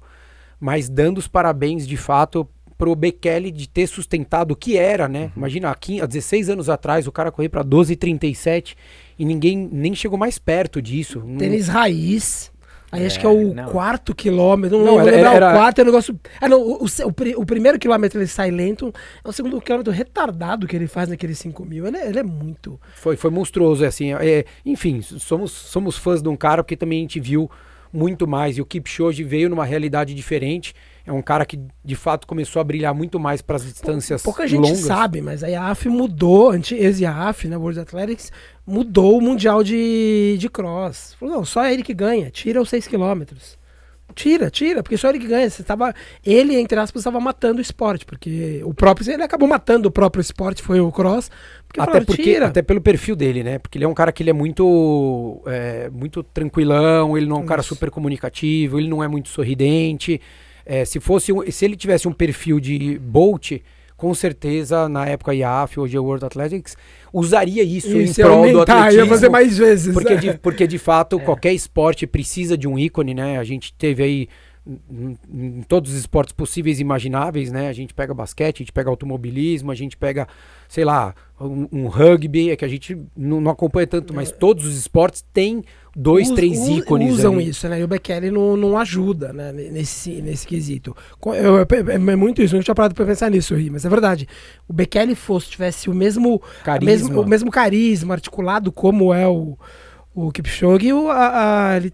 mas 0.59 0.89
dando 0.89 1.17
os 1.17 1.27
parabéns 1.27 1.87
de 1.87 1.97
fato 1.97 2.47
pro 2.77 2.95
Bekele 2.95 3.51
de 3.51 3.69
ter 3.69 3.87
sustentado 3.87 4.51
o 4.51 4.55
que 4.55 4.77
era, 4.77 5.07
né? 5.07 5.25
Uhum. 5.25 5.31
Imagina, 5.37 5.69
há, 5.69 5.75
15, 5.75 6.01
há 6.01 6.05
16 6.05 6.49
anos 6.49 6.69
atrás 6.69 7.07
o 7.07 7.11
cara 7.11 7.31
correu 7.31 7.49
para 7.49 7.63
12,37 7.63 8.75
e 9.17 9.25
ninguém 9.25 9.69
nem 9.71 9.93
chegou 9.95 10.17
mais 10.17 10.37
perto 10.39 10.81
disso. 10.81 11.21
Tênis 11.37 11.67
raiz. 11.67 12.51
Aí 12.91 13.07
acho 13.07 13.19
que 13.19 13.25
é 13.25 13.29
o 13.29 13.55
não. 13.55 13.65
quarto 13.71 14.13
quilômetro. 14.13 14.77
Não, 14.77 14.85
Não, 14.85 14.93
não 14.97 15.01
era- 15.01 15.09
era, 15.17 15.17
lembrar, 15.31 15.35
era- 15.35 15.49
o 15.49 15.59
quarto 15.59 15.79
é 15.79 15.81
um 15.81 15.85
negócio. 15.85 16.19
Ah, 16.39 16.47
não, 16.47 16.61
o, 16.61 16.83
o, 16.83 16.85
o 16.85 17.41
o 17.41 17.45
primeiro 17.45 17.79
quilômetro 17.79 18.19
ele 18.19 18.27
sai 18.27 18.51
lento. 18.51 18.93
É 19.25 19.27
o 19.27 19.31
segundo 19.31 19.59
quilômetro 19.59 19.91
retardado 19.91 20.67
que 20.67 20.75
ele 20.75 20.85
faz 20.85 21.09
naqueles 21.09 21.39
5 21.39 21.65
mil. 21.65 21.87
Ele, 21.87 21.97
é- 21.97 22.07
ele 22.09 22.19
é 22.19 22.23
muito. 22.23 22.79
Foi, 22.93 23.15
foi 23.17 23.31
monstruoso, 23.31 23.83
é 23.83 23.87
assim. 23.87 24.13
é, 24.13 24.45
enfim, 24.63 25.01
somos, 25.01 25.51
somos 25.51 25.97
fãs 25.97 26.21
de 26.21 26.29
um 26.29 26.35
cara 26.35 26.63
porque 26.63 26.77
também 26.77 26.99
a 26.99 27.01
gente 27.01 27.19
viu 27.19 27.49
muito 27.91 28.27
mais. 28.27 28.59
E 28.59 28.61
o 28.61 28.65
Kipchoge 28.65 29.23
veio 29.23 29.49
numa 29.49 29.65
realidade 29.65 30.13
diferente. 30.13 30.75
É 31.05 31.11
um 31.11 31.21
cara 31.21 31.45
que, 31.45 31.59
de 31.83 31.95
fato, 31.95 32.25
começou 32.25 32.61
a 32.61 32.63
brilhar 32.63 32.93
muito 32.93 33.19
mais 33.19 33.41
para 33.41 33.57
as 33.57 33.63
distâncias 33.63 34.21
Pouca 34.23 34.47
gente 34.47 34.61
longas. 34.61 34.79
sabe, 34.79 35.21
mas 35.21 35.43
a 35.43 35.49
IAF 35.49 35.89
mudou, 35.89 36.51
a 36.51 36.55
ex-IAF, 36.55 37.47
né, 37.47 37.57
World 37.57 37.81
Athletics, 37.81 38.31
mudou 38.65 39.17
o 39.17 39.21
Mundial 39.21 39.63
de, 39.63 40.37
de 40.39 40.49
Cross. 40.49 41.15
Falou, 41.19 41.35
não, 41.35 41.45
só 41.45 41.65
ele 41.67 41.83
que 41.83 41.93
ganha, 41.93 42.31
tira 42.31 42.61
os 42.61 42.69
6 42.69 42.87
quilômetros. 42.87 43.57
Tira, 44.15 44.49
tira, 44.49 44.83
porque 44.83 44.95
só 44.95 45.09
ele 45.09 45.19
que 45.19 45.27
ganha. 45.27 45.49
Você 45.49 45.63
tava, 45.63 45.93
ele, 46.23 46.55
entre 46.55 46.79
aspas, 46.79 47.01
estava 47.01 47.19
matando 47.19 47.57
o 47.57 47.61
esporte, 47.61 48.05
porque 48.05 48.61
o 48.63 48.73
próprio, 48.73 49.11
ele 49.11 49.23
acabou 49.23 49.47
matando 49.47 49.89
o 49.89 49.91
próprio 49.91 50.21
esporte, 50.21 50.61
foi 50.61 50.79
o 50.79 50.91
Cross. 50.91 51.31
Porque 51.67 51.79
Até, 51.81 51.91
falaram, 51.91 52.05
porque, 52.05 52.23
tira. 52.23 52.47
até 52.47 52.61
pelo 52.61 52.79
perfil 52.79 53.15
dele, 53.15 53.43
né? 53.43 53.57
Porque 53.59 53.77
ele 53.77 53.85
é 53.85 53.87
um 53.87 53.93
cara 53.93 54.11
que 54.11 54.21
ele 54.21 54.29
é 54.29 54.33
muito, 54.33 55.41
é, 55.47 55.89
muito 55.89 56.21
tranquilão, 56.21 57.17
ele 57.17 57.25
não 57.25 57.37
é 57.37 57.39
um 57.39 57.45
cara 57.45 57.61
Isso. 57.61 57.69
super 57.69 57.89
comunicativo, 57.89 58.79
ele 58.79 58.87
não 58.87 59.03
é 59.03 59.07
muito 59.07 59.29
sorridente. 59.29 60.21
É, 60.65 60.85
se 60.85 60.99
fosse 60.99 61.31
se 61.51 61.65
ele 61.65 61.75
tivesse 61.75 62.07
um 62.07 62.13
perfil 62.13 62.59
de 62.59 62.97
Bolt, 62.99 63.53
com 63.97 64.13
certeza 64.13 64.89
na 64.89 65.05
época 65.05 65.33
IAF, 65.33 65.79
hoje 65.79 65.95
é 65.95 65.99
World 65.99 66.25
Athletics, 66.25 66.75
usaria 67.11 67.63
isso, 67.63 67.97
Isso, 67.97 68.19
em 68.19 68.23
prol 68.23 68.51
do 68.51 68.61
atletismo. 68.61 68.99
ia 68.99 69.05
fazer 69.07 69.29
mais 69.29 69.57
vezes. 69.57 69.93
Porque 69.93 70.15
né? 70.15 70.19
de, 70.19 70.33
porque 70.39 70.67
de 70.67 70.77
fato 70.77 71.19
qualquer 71.21 71.53
esporte 71.53 72.05
precisa 72.05 72.57
de 72.57 72.67
um 72.67 72.77
ícone, 72.77 73.13
né? 73.13 73.37
A 73.37 73.43
gente 73.43 73.73
teve 73.73 74.03
aí 74.03 74.27
em 74.65 75.61
todos 75.67 75.91
os 75.91 75.97
esportes 75.97 76.31
possíveis 76.33 76.79
e 76.79 76.81
imagináveis, 76.81 77.51
né? 77.51 77.67
A 77.67 77.73
gente 77.73 77.93
pega 77.93 78.13
basquete, 78.13 78.57
a 78.57 78.59
gente 78.63 78.71
pega 78.71 78.89
automobilismo, 78.89 79.71
a 79.71 79.75
gente 79.75 79.97
pega, 79.97 80.25
sei 80.69 80.85
lá, 80.85 81.13
um, 81.39 81.67
um 81.71 81.87
rugby, 81.87 82.49
é 82.49 82.55
que 82.55 82.63
a 82.63 82.67
gente 82.67 82.97
não, 83.15 83.41
não 83.41 83.51
acompanha 83.51 83.85
tanto, 83.87 84.13
mas 84.13 84.31
todos 84.31 84.65
os 84.65 84.77
esportes 84.77 85.23
têm 85.33 85.63
dois, 85.93 86.29
Us- 86.29 86.35
três 86.35 86.57
us- 86.59 86.69
ícones. 86.77 87.11
Usam 87.13 87.33
ali. 87.33 87.49
isso, 87.49 87.67
né? 87.67 87.81
E 87.81 87.83
o 87.83 87.87
Bekele 87.87 88.31
não, 88.31 88.55
não 88.55 88.77
ajuda 88.77 89.33
né? 89.33 89.51
nesse, 89.51 90.21
nesse 90.21 90.47
quesito. 90.47 90.95
Co- 91.19 91.35
eu- 91.35 91.59
é, 91.59 91.65
é 91.95 92.15
muito 92.15 92.41
isso, 92.41 92.55
eu 92.55 92.57
não 92.59 92.63
tinha 92.63 92.73
parado 92.75 92.95
pra 92.95 93.05
pensar 93.05 93.29
nisso 93.29 93.53
aí, 93.53 93.69
mas 93.69 93.83
é 93.83 93.89
verdade. 93.89 94.27
O 94.67 94.71
Bekele 94.71 95.13
fosse, 95.13 95.49
tivesse 95.49 95.89
o 95.89 95.93
mesmo 95.93 96.41
Carisma. 96.63 96.85
mesmo, 96.91 97.21
o 97.21 97.27
mesmo 97.27 97.51
carisma 97.51 98.13
articulado 98.13 98.71
como 98.71 99.13
é 99.13 99.27
o, 99.27 99.57
o 100.15 100.31
Kipchoge, 100.31 100.93
o, 100.93 101.09
a, 101.09 101.71
a- 101.71 101.77
ele- 101.77 101.93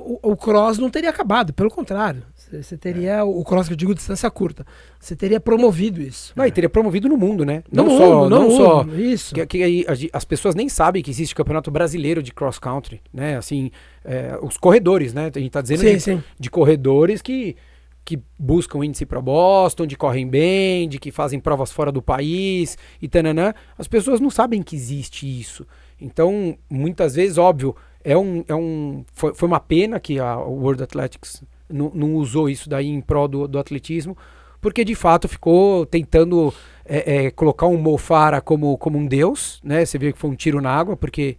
o, 0.00 0.32
o 0.32 0.36
cross 0.36 0.78
não 0.78 0.90
teria 0.90 1.10
acabado, 1.10 1.52
pelo 1.52 1.70
contrário. 1.70 2.22
Você 2.50 2.78
teria 2.78 3.24
o 3.24 3.44
cross 3.44 3.66
que 3.66 3.74
eu 3.74 3.76
digo 3.76 3.94
distância 3.94 4.30
curta. 4.30 4.66
Você 4.98 5.14
teria 5.14 5.38
promovido 5.38 6.00
isso. 6.00 6.32
Não, 6.34 6.46
e 6.46 6.50
teria 6.50 6.68
promovido 6.70 7.08
no 7.08 7.16
mundo, 7.16 7.44
né? 7.44 7.62
Não 7.70 7.90
só, 7.90 8.28
não 8.28 8.50
só 8.50 8.84
mundo, 8.84 9.00
isso. 9.00 9.34
Que, 9.34 9.46
que 9.46 9.86
as 10.12 10.24
pessoas 10.24 10.54
nem 10.54 10.68
sabem 10.68 11.02
que 11.02 11.10
existe 11.10 11.34
campeonato 11.34 11.70
brasileiro 11.70 12.22
de 12.22 12.32
cross 12.32 12.58
country, 12.58 13.02
né? 13.12 13.36
Assim, 13.36 13.70
é, 14.04 14.38
os 14.42 14.56
corredores, 14.56 15.12
né? 15.12 15.30
A 15.34 15.38
gente 15.38 15.50
tá 15.50 15.60
dizendo 15.60 15.80
Sim, 15.80 15.94
de, 15.94 16.00
sim. 16.00 16.22
de 16.40 16.50
corredores 16.50 17.20
que, 17.20 17.54
que 18.02 18.18
buscam 18.38 18.82
índice 18.82 19.04
para 19.04 19.20
Boston, 19.20 19.86
de 19.86 19.96
correm 19.96 20.26
bem, 20.26 20.88
de 20.88 20.98
que 20.98 21.10
fazem 21.10 21.38
provas 21.38 21.70
fora 21.70 21.92
do 21.92 22.00
país 22.00 22.78
e 23.02 23.08
tananã. 23.08 23.52
As 23.76 23.86
pessoas 23.86 24.20
não 24.20 24.30
sabem 24.30 24.62
que 24.62 24.74
existe 24.74 25.26
isso. 25.26 25.66
Então, 26.00 26.56
muitas 26.70 27.16
vezes, 27.16 27.36
óbvio, 27.36 27.76
é 28.08 28.16
um, 28.16 28.42
é 28.48 28.54
um, 28.54 29.04
foi, 29.12 29.34
foi 29.34 29.46
uma 29.46 29.60
pena 29.60 30.00
que 30.00 30.18
a 30.18 30.38
World 30.38 30.82
Athletics 30.82 31.42
não, 31.68 32.14
usou 32.14 32.48
isso 32.48 32.66
daí 32.66 32.86
em 32.86 33.02
prol 33.02 33.28
do, 33.28 33.46
do 33.46 33.58
atletismo, 33.58 34.16
porque 34.62 34.82
de 34.82 34.94
fato 34.94 35.28
ficou 35.28 35.84
tentando 35.84 36.52
é, 36.86 37.26
é, 37.26 37.30
colocar 37.30 37.66
um 37.66 37.76
Mofara 37.76 38.40
como, 38.40 38.78
como 38.78 38.96
um 38.96 39.06
deus, 39.06 39.60
né? 39.62 39.84
Você 39.84 39.98
vê 39.98 40.10
que 40.10 40.18
foi 40.18 40.30
um 40.30 40.34
tiro 40.34 40.58
na 40.62 40.70
água, 40.70 40.96
porque 40.96 41.36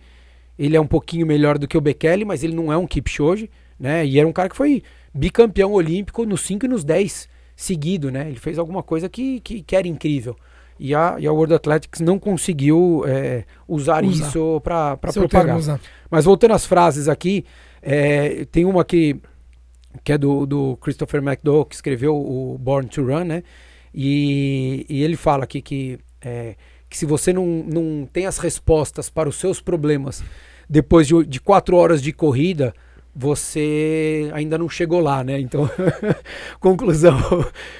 ele 0.59 0.77
é 0.77 0.79
um 0.79 0.85
pouquinho 0.85 1.25
melhor 1.25 1.57
do 1.57 1.67
que 1.67 1.75
o 1.75 1.81
Bekele, 1.81 2.23
mas 2.23 2.43
ele 2.43 2.53
não 2.53 2.71
é 2.71 2.77
um 2.77 2.85
Kipchoge, 2.85 3.49
né? 3.79 4.05
E 4.05 4.19
era 4.19 4.27
um 4.27 4.31
cara 4.31 4.47
que 4.47 4.55
foi 4.55 4.83
bicampeão 5.11 5.71
olímpico 5.71 6.23
nos 6.23 6.41
5 6.41 6.67
e 6.67 6.69
nos 6.69 6.83
10 6.83 7.27
seguido, 7.55 8.11
né? 8.11 8.27
Ele 8.29 8.39
fez 8.39 8.59
alguma 8.59 8.83
coisa 8.83 9.09
que, 9.09 9.39
que, 9.39 9.63
que 9.63 9.75
era 9.75 9.87
incrível. 9.87 10.35
E 10.79 10.95
a, 10.95 11.17
e 11.19 11.27
a 11.27 11.31
World 11.31 11.53
Athletics 11.53 11.99
não 11.99 12.17
conseguiu 12.17 13.03
é, 13.05 13.43
usar, 13.67 14.03
Usar. 14.03 14.27
isso 14.27 14.61
para 14.61 14.95
propagar. 14.97 15.57
termo. 15.59 15.79
Mas 16.09 16.23
voltando 16.23 16.53
às 16.53 16.65
frases 16.65 17.09
aqui, 17.09 17.43
é, 17.81 18.45
tem 18.45 18.63
uma 18.63 18.85
que, 18.85 19.17
que 20.03 20.13
é 20.13 20.17
do, 20.17 20.45
do 20.45 20.77
Christopher 20.77 21.21
McDowell, 21.21 21.65
que 21.65 21.75
escreveu 21.75 22.15
o 22.15 22.57
Born 22.57 22.87
to 22.87 23.03
Run, 23.03 23.25
né? 23.25 23.43
E, 23.93 24.85
e 24.87 25.03
ele 25.03 25.17
fala 25.17 25.43
aqui 25.43 25.61
que, 25.61 25.99
é, 26.21 26.55
que 26.89 26.97
se 26.97 27.05
você 27.05 27.33
não, 27.33 27.45
não 27.45 28.07
tem 28.11 28.25
as 28.25 28.37
respostas 28.37 29.09
para 29.09 29.27
os 29.27 29.35
seus 29.35 29.59
problemas 29.59 30.23
depois 30.69 31.07
de, 31.07 31.25
de 31.25 31.41
quatro 31.41 31.75
horas 31.75 32.01
de 32.01 32.13
corrida, 32.13 32.73
você 33.19 34.29
ainda 34.33 34.57
não 34.57 34.69
chegou 34.69 35.01
lá, 35.01 35.23
né? 35.25 35.37
Então, 35.39 35.69
conclusão, 36.59 37.17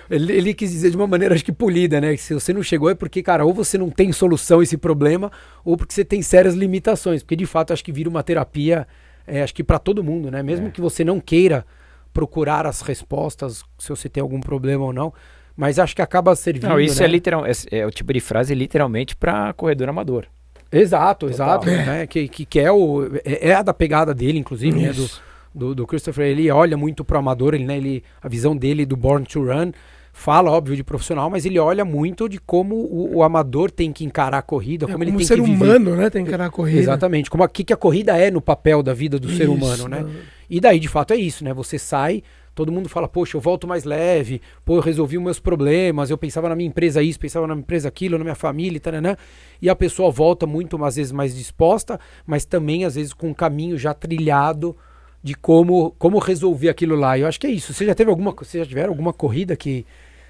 ele, 0.10 0.34
ele 0.34 0.54
quis 0.54 0.70
dizer 0.72 0.92
de 0.92 0.98
uma 0.98 1.08
maneira, 1.08 1.34
acho 1.34 1.46
que 1.46 1.52
polida, 1.52 2.02
né? 2.02 2.12
Que 2.12 2.22
se 2.22 2.34
você 2.34 2.52
não 2.52 2.62
chegou 2.62 2.90
é 2.90 2.96
porque, 2.96 3.24
cara, 3.24 3.46
ou 3.46 3.54
você 3.54 3.78
não 3.78 3.90
tem 3.90 4.12
solução 4.12 4.60
a 4.60 4.64
esse 4.64 4.76
problema, 4.78 5.32
ou 5.64 5.78
porque 5.78 5.94
você 5.94 6.04
tem 6.04 6.22
sérias 6.22 6.56
limitações. 6.56 7.24
Porque, 7.24 7.38
de 7.38 7.46
fato, 7.46 7.72
acho 7.72 7.84
que 7.84 7.92
vira 7.92 8.10
uma 8.10 8.22
terapia, 8.22 8.86
é, 9.26 9.42
acho 9.42 9.56
que 9.56 9.64
para 9.64 9.80
todo 9.80 10.04
mundo, 10.04 10.30
né? 10.30 10.44
Mesmo 10.44 10.68
É. 10.68 10.72
que 10.72 10.82
você 10.82 11.06
não 11.06 11.22
queira 11.22 11.66
procurar 12.14 12.66
as 12.66 12.82
respostas, 12.82 13.64
se 13.78 13.90
você 13.90 14.10
tem 14.10 14.22
algum 14.22 14.42
problema 14.42 14.84
ou 14.84 14.92
não, 14.92 15.14
mas 15.56 15.80
acho 15.80 15.96
que 15.96 16.02
acaba 16.02 16.36
servindo, 16.36 16.68
Não, 16.70 16.80
isso 16.80 17.00
né? 17.00 17.06
é, 17.06 17.08
literal, 17.10 17.46
é, 17.46 17.52
é 17.72 17.86
o 17.86 17.92
tipo 17.92 18.12
de 18.12 18.20
frase 18.20 18.54
literalmente 18.54 19.16
para 19.16 19.54
corredor 19.54 19.88
amador. 19.88 20.26
Exato, 20.72 21.28
Total. 21.28 21.58
exato. 21.58 21.66
Né? 21.68 22.06
Que, 22.08 22.28
que, 22.28 22.46
que 22.46 22.60
é, 22.60 22.72
o, 22.72 23.06
é, 23.26 23.50
é 23.50 23.56
a 23.56 23.62
da 23.62 23.74
pegada 23.74 24.14
dele, 24.14 24.38
inclusive, 24.38 24.80
né? 24.80 24.94
Do, 24.94 25.06
Isso. 25.06 25.29
Do, 25.54 25.74
do 25.76 25.86
Christopher. 25.88 26.26
Ele 26.28 26.50
olha 26.50 26.78
muito 26.78 27.04
pro 27.04 27.18
amador, 27.18 27.54
ele, 27.54 27.66
né? 27.66 27.78
ele, 27.78 28.04
a 28.22 28.28
visão 28.28 28.56
dele 28.56 28.86
do 28.86 28.96
Born 28.96 29.26
to 29.26 29.44
Run 29.44 29.72
fala, 30.12 30.52
óbvio, 30.52 30.76
de 30.76 30.84
profissional, 30.84 31.30
mas 31.30 31.46
ele 31.46 31.58
olha 31.60 31.86
muito 31.86 32.28
de 32.28 32.40
como 32.40 32.76
o, 32.76 33.18
o 33.18 33.24
amador 33.24 33.72
tem 33.72 33.94
que 33.94 34.04
encarar 34.04 34.40
a 34.40 34.42
corrida, 34.42 34.86
É, 34.86 34.92
como 34.92 35.04
ele 35.04 35.12
como 35.12 35.20
tem 35.20 35.28
ser 35.28 35.36
que 35.36 35.42
viver. 35.42 35.64
humano, 35.64 35.96
né? 35.96 36.10
Tem 36.10 36.24
que 36.24 36.30
encarar 36.30 36.48
a 36.48 36.50
corrida. 36.50 36.80
Exatamente, 36.80 37.30
como 37.30 37.44
o 37.44 37.48
que, 37.48 37.64
que 37.64 37.72
a 37.74 37.78
corrida 37.78 38.18
é 38.18 38.30
no 38.30 38.42
papel 38.42 38.84
da 38.84 38.94
vida 38.94 39.18
do 39.18 39.30
ser 39.30 39.44
Isso, 39.44 39.54
humano, 39.54 39.88
né? 39.88 40.06
E 40.50 40.60
daí, 40.60 40.80
de 40.80 40.88
fato, 40.90 41.14
é 41.14 41.16
isso, 41.16 41.44
né? 41.44 41.54
Você 41.54 41.80
sai, 41.80 42.22
todo 42.54 42.70
mundo 42.72 42.90
fala, 42.90 43.08
poxa, 43.08 43.38
eu 43.38 43.42
volto 43.42 43.66
mais 43.66 43.86
leve, 43.86 44.42
pô, 44.66 44.76
eu 44.76 44.82
resolvi 44.82 45.18
os 45.18 45.24
meus 45.24 45.40
problemas, 45.40 46.10
eu 46.10 46.18
pensava 46.18 46.50
na 46.50 46.56
minha 46.56 46.68
empresa 46.68 47.02
isso, 47.02 47.20
pensava 47.20 47.48
na 47.48 47.56
minha 47.56 47.62
empresa 47.62 47.88
aquilo, 47.88 48.18
na 48.18 48.24
minha 48.26 48.36
família, 48.36 48.76
e 48.76 48.80
taranã, 48.80 49.16
e 49.62 49.70
a 49.70 49.76
pessoa 49.76 50.12
volta 50.12 50.46
muito, 50.46 50.84
às 50.84 50.98
vezes, 50.98 51.14
mais 51.14 51.34
disposta, 51.34 51.98
mas 52.26 52.44
também, 52.44 52.84
às 52.84 52.96
vezes, 52.96 53.14
com 53.14 53.30
um 53.30 53.34
caminho 53.34 53.78
já 53.78 53.94
trilhado 53.94 54.76
de 55.24 55.36
como, 55.36 55.92
como 55.92 56.18
resolver 56.20 56.70
aquilo 56.70 56.96
lá. 56.96 57.18
Eu 57.18 57.28
acho 57.28 57.40
que 57.40 57.48
é 57.48 57.52
isso. 57.52 57.74
Você 57.74 57.86
já 57.86 57.96
teve 57.96 58.10
alguma, 58.10 58.32
vocês 58.32 58.64
já 58.64 58.68
tiveram 58.68 58.90
alguma 58.90 59.14
corrida 59.14 59.56
que 59.56 59.86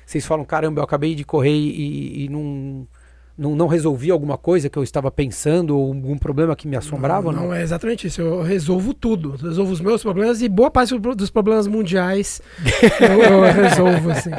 vocês 0.06 0.25
falam, 0.25 0.43
caramba, 0.43 0.80
eu 0.80 0.84
acabei 0.84 1.13
de 1.13 1.23
correr 1.23 1.52
e, 1.52 2.25
e 2.25 2.30
não, 2.30 2.88
não, 3.39 3.56
não 3.56 3.67
resolvi 3.67 4.12
alguma 4.12 4.38
coisa 4.38 4.69
que 4.69 4.78
eu 4.78 4.84
estava 4.84 5.10
pensando, 5.10 5.78
ou 5.78 5.88
algum 5.88 6.17
problema 6.17 6.56
que 6.56 6.67
me 6.67 6.75
assombrava? 6.75 7.32
Não, 7.32 7.43
Não, 7.47 7.54
é 7.54 7.63
exatamente 7.63 8.06
isso. 8.08 8.21
Eu 8.21 8.41
resolvo 8.43 8.93
tudo. 8.93 9.36
Eu 9.41 9.47
resolvo 9.49 9.71
os 9.71 9.80
meus 9.80 10.02
problemas 10.04 10.41
e 10.41 10.49
boa 10.49 10.69
parte 10.69 10.97
do- 10.99 11.15
dos 11.15 11.30
problemas 11.30 11.65
mundiais 11.65 12.41
eu, 12.99 13.21
eu 13.23 13.41
resolvo, 13.54 14.12
assim. 14.12 14.32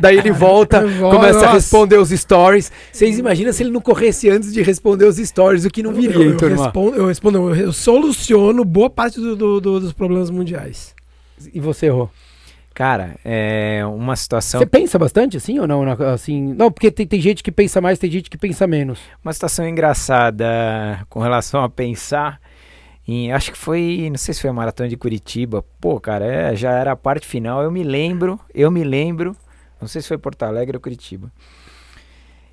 Daí 0.00 0.16
ele 0.16 0.30
volta, 0.30 0.78
Eu 0.78 0.88
volto, 0.90 1.16
começa 1.16 1.38
a 1.38 1.42
nossa. 1.42 1.54
responder 1.54 1.96
os 1.98 2.10
stories. 2.10 2.70
Vocês 2.92 3.18
imaginam 3.18 3.52
se 3.52 3.62
ele 3.64 3.70
não 3.70 3.80
corresse 3.80 4.30
antes 4.30 4.52
de 4.52 4.62
responder 4.62 5.06
os 5.06 5.16
stories, 5.16 5.64
o 5.64 5.70
que 5.70 5.82
não 5.82 5.92
viria, 5.92 6.14
eu, 6.14 6.30
eu, 6.30 6.36
turma? 6.36 6.64
respondo, 6.64 6.96
eu 6.96 7.06
respondo, 7.06 7.38
eu, 7.38 7.54
eu 7.56 7.72
soluciono 7.72 8.64
boa 8.64 8.88
parte 8.88 9.18
do- 9.20 9.34
do- 9.34 9.60
do- 9.60 9.80
dos 9.80 9.92
problemas 9.92 10.30
mundiais. 10.30 10.94
E 11.52 11.58
você, 11.58 11.88
Rô? 11.88 12.08
Cara, 12.80 13.16
é 13.22 13.84
uma 13.84 14.16
situação 14.16 14.58
Você 14.58 14.64
pensa 14.64 14.98
bastante 14.98 15.36
assim 15.36 15.58
ou 15.58 15.66
não? 15.66 15.82
Assim, 16.14 16.54
não, 16.54 16.72
porque 16.72 16.90
tem, 16.90 17.06
tem 17.06 17.20
gente 17.20 17.42
que 17.42 17.52
pensa 17.52 17.78
mais, 17.78 17.98
tem 17.98 18.10
gente 18.10 18.30
que 18.30 18.38
pensa 18.38 18.66
menos. 18.66 18.98
Uma 19.22 19.34
situação 19.34 19.68
engraçada 19.68 20.46
com 21.10 21.20
relação 21.20 21.62
a 21.62 21.68
pensar 21.68 22.40
em. 23.06 23.32
Acho 23.32 23.52
que 23.52 23.58
foi. 23.58 24.08
Não 24.08 24.16
sei 24.16 24.32
se 24.32 24.40
foi 24.40 24.48
a 24.48 24.54
maratona 24.54 24.88
de 24.88 24.96
Curitiba. 24.96 25.62
Pô, 25.78 26.00
cara, 26.00 26.24
é, 26.24 26.56
já 26.56 26.70
era 26.70 26.92
a 26.92 26.96
parte 26.96 27.26
final. 27.26 27.62
Eu 27.62 27.70
me 27.70 27.82
lembro, 27.82 28.40
eu 28.54 28.70
me 28.70 28.82
lembro. 28.82 29.36
Não 29.78 29.86
sei 29.86 30.00
se 30.00 30.08
foi 30.08 30.16
Porto 30.16 30.44
Alegre 30.44 30.74
ou 30.74 30.80
Curitiba. 30.80 31.30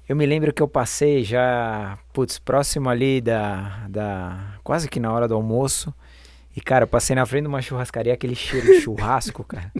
Eu 0.09 0.15
me 0.17 0.25
lembro 0.25 0.51
que 0.51 0.61
eu 0.61 0.67
passei 0.67 1.23
já, 1.23 1.97
putz, 2.11 2.37
próximo 2.37 2.89
ali 2.89 3.21
da, 3.21 3.85
da. 3.87 4.55
Quase 4.61 4.89
que 4.89 4.99
na 4.99 5.09
hora 5.09 5.25
do 5.25 5.35
almoço. 5.35 5.93
E, 6.53 6.59
cara, 6.59 6.83
eu 6.83 6.87
passei 6.87 7.15
na 7.15 7.25
frente 7.25 7.43
de 7.43 7.47
uma 7.47 7.61
churrascaria, 7.61 8.13
aquele 8.13 8.35
cheiro 8.35 8.65
de 8.65 8.81
churrasco, 8.83 9.41
cara. 9.45 9.71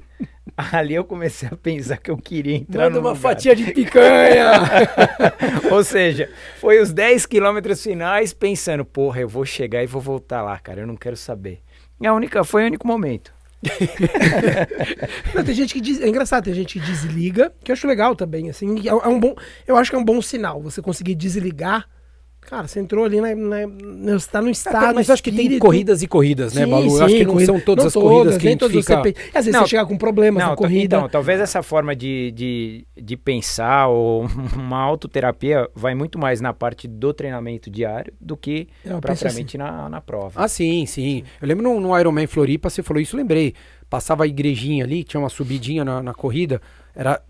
Ali 0.57 0.95
eu 0.95 1.03
comecei 1.03 1.47
a 1.51 1.55
pensar 1.55 1.97
que 1.97 2.09
eu 2.09 2.17
queria 2.17 2.55
entrar 2.55 2.85
Manda 2.85 2.99
uma 2.99 3.09
lugar. 3.09 3.21
fatia 3.21 3.55
de 3.55 3.71
picanha! 3.71 4.53
Ou 5.71 5.83
seja, 5.83 6.31
foi 6.59 6.81
os 6.81 6.91
10 6.91 7.27
quilômetros 7.27 7.83
finais 7.83 8.33
pensando, 8.33 8.83
porra, 8.83 9.21
eu 9.21 9.29
vou 9.29 9.45
chegar 9.45 9.83
e 9.83 9.85
vou 9.85 10.01
voltar 10.01 10.41
lá, 10.41 10.57
cara, 10.57 10.81
eu 10.81 10.87
não 10.87 10.95
quero 10.95 11.15
saber. 11.15 11.59
E 12.01 12.07
a 12.07 12.13
única, 12.13 12.43
foi 12.43 12.63
o 12.63 12.65
único 12.65 12.87
momento. 12.87 13.31
Não, 15.33 15.43
tem 15.43 15.55
gente 15.55 15.73
que 15.73 15.81
diz, 15.81 15.99
é 15.99 16.07
engraçado, 16.07 16.43
tem 16.43 16.53
gente 16.53 16.79
que 16.79 16.85
desliga, 16.85 17.51
que 17.63 17.71
eu 17.71 17.73
acho 17.73 17.87
legal 17.87 18.15
também, 18.15 18.49
assim, 18.51 18.87
é, 18.87 18.89
é 18.89 19.07
um 19.07 19.19
bom, 19.19 19.33
eu 19.65 19.75
acho 19.75 19.89
que 19.89 19.95
é 19.95 19.99
um 19.99 20.05
bom 20.05 20.21
sinal 20.21 20.61
você 20.61 20.79
conseguir 20.79 21.15
desligar 21.15 21.87
Cara, 22.47 22.65
você 22.65 22.79
entrou 22.79 23.03
ali 23.03 23.19
na. 23.19 23.35
na 23.35 24.17
você 24.17 24.29
tá 24.31 24.41
no 24.41 24.49
estado. 24.49 24.95
mas 24.95 25.09
eu 25.09 25.13
acho 25.13 25.21
que 25.21 25.31
tem 25.33 25.59
corridas 25.59 26.01
e 26.01 26.07
corridas, 26.07 26.53
né, 26.53 26.63
Sim, 26.63 26.71
Balu? 26.71 26.89
sim, 26.89 26.97
eu 26.97 27.03
acho 27.05 27.15
que 27.15 27.25
não 27.25 27.33
corrida- 27.33 27.51
são 27.51 27.59
todas 27.59 27.83
não 27.83 27.87
as 27.89 27.93
corridas 27.93 28.37
que 28.37 28.47
a 28.47 28.51
gente 28.51 28.59
todas 28.59 28.85
fica... 28.85 29.01
você 29.03 29.09
Às 29.33 29.45
vezes 29.45 29.53
Não, 29.53 29.61
você 29.65 29.67
chega 29.71 29.85
com 29.85 29.97
problemas 29.97 30.41
Não, 30.41 30.51
na 30.51 30.55
ta- 30.55 30.61
corrida. 30.61 30.95
então, 30.97 31.09
talvez 31.09 31.41
essa 31.41 31.61
forma 31.61 31.93
de, 31.93 32.31
de, 32.31 32.87
de 32.95 33.17
pensar 33.17 33.87
ou 33.89 34.25
uma 34.55 34.77
autoterapia 34.79 35.69
vai 35.75 35.93
muito 35.93 36.17
mais 36.17 36.39
na 36.39 36.53
parte 36.53 36.87
do 36.87 37.13
treinamento 37.13 37.69
diário 37.69 38.13
do 38.19 38.37
que 38.37 38.69
Eu 38.85 38.99
penso 39.01 39.01
propriamente 39.01 39.57
na, 39.57 39.89
na 39.89 39.99
prova. 39.99 40.41
Ah, 40.41 40.47
sim, 40.47 40.85
sim. 40.85 41.23
Eu 41.41 41.47
lembro 41.49 41.63
no, 41.63 41.79
no 41.81 41.99
Ironman 41.99 42.27
Floripa, 42.27 42.69
você 42.69 42.81
falou 42.81 43.01
isso, 43.01 43.17
lembrei. 43.17 43.53
Passava 43.89 44.23
a 44.23 44.27
igrejinha 44.27 44.83
ali, 44.83 45.03
tinha 45.03 45.19
uma 45.19 45.29
subidinha 45.29 45.83
na, 45.85 46.01
na 46.03 46.13
corrida. 46.13 46.61
Era, 46.99 47.21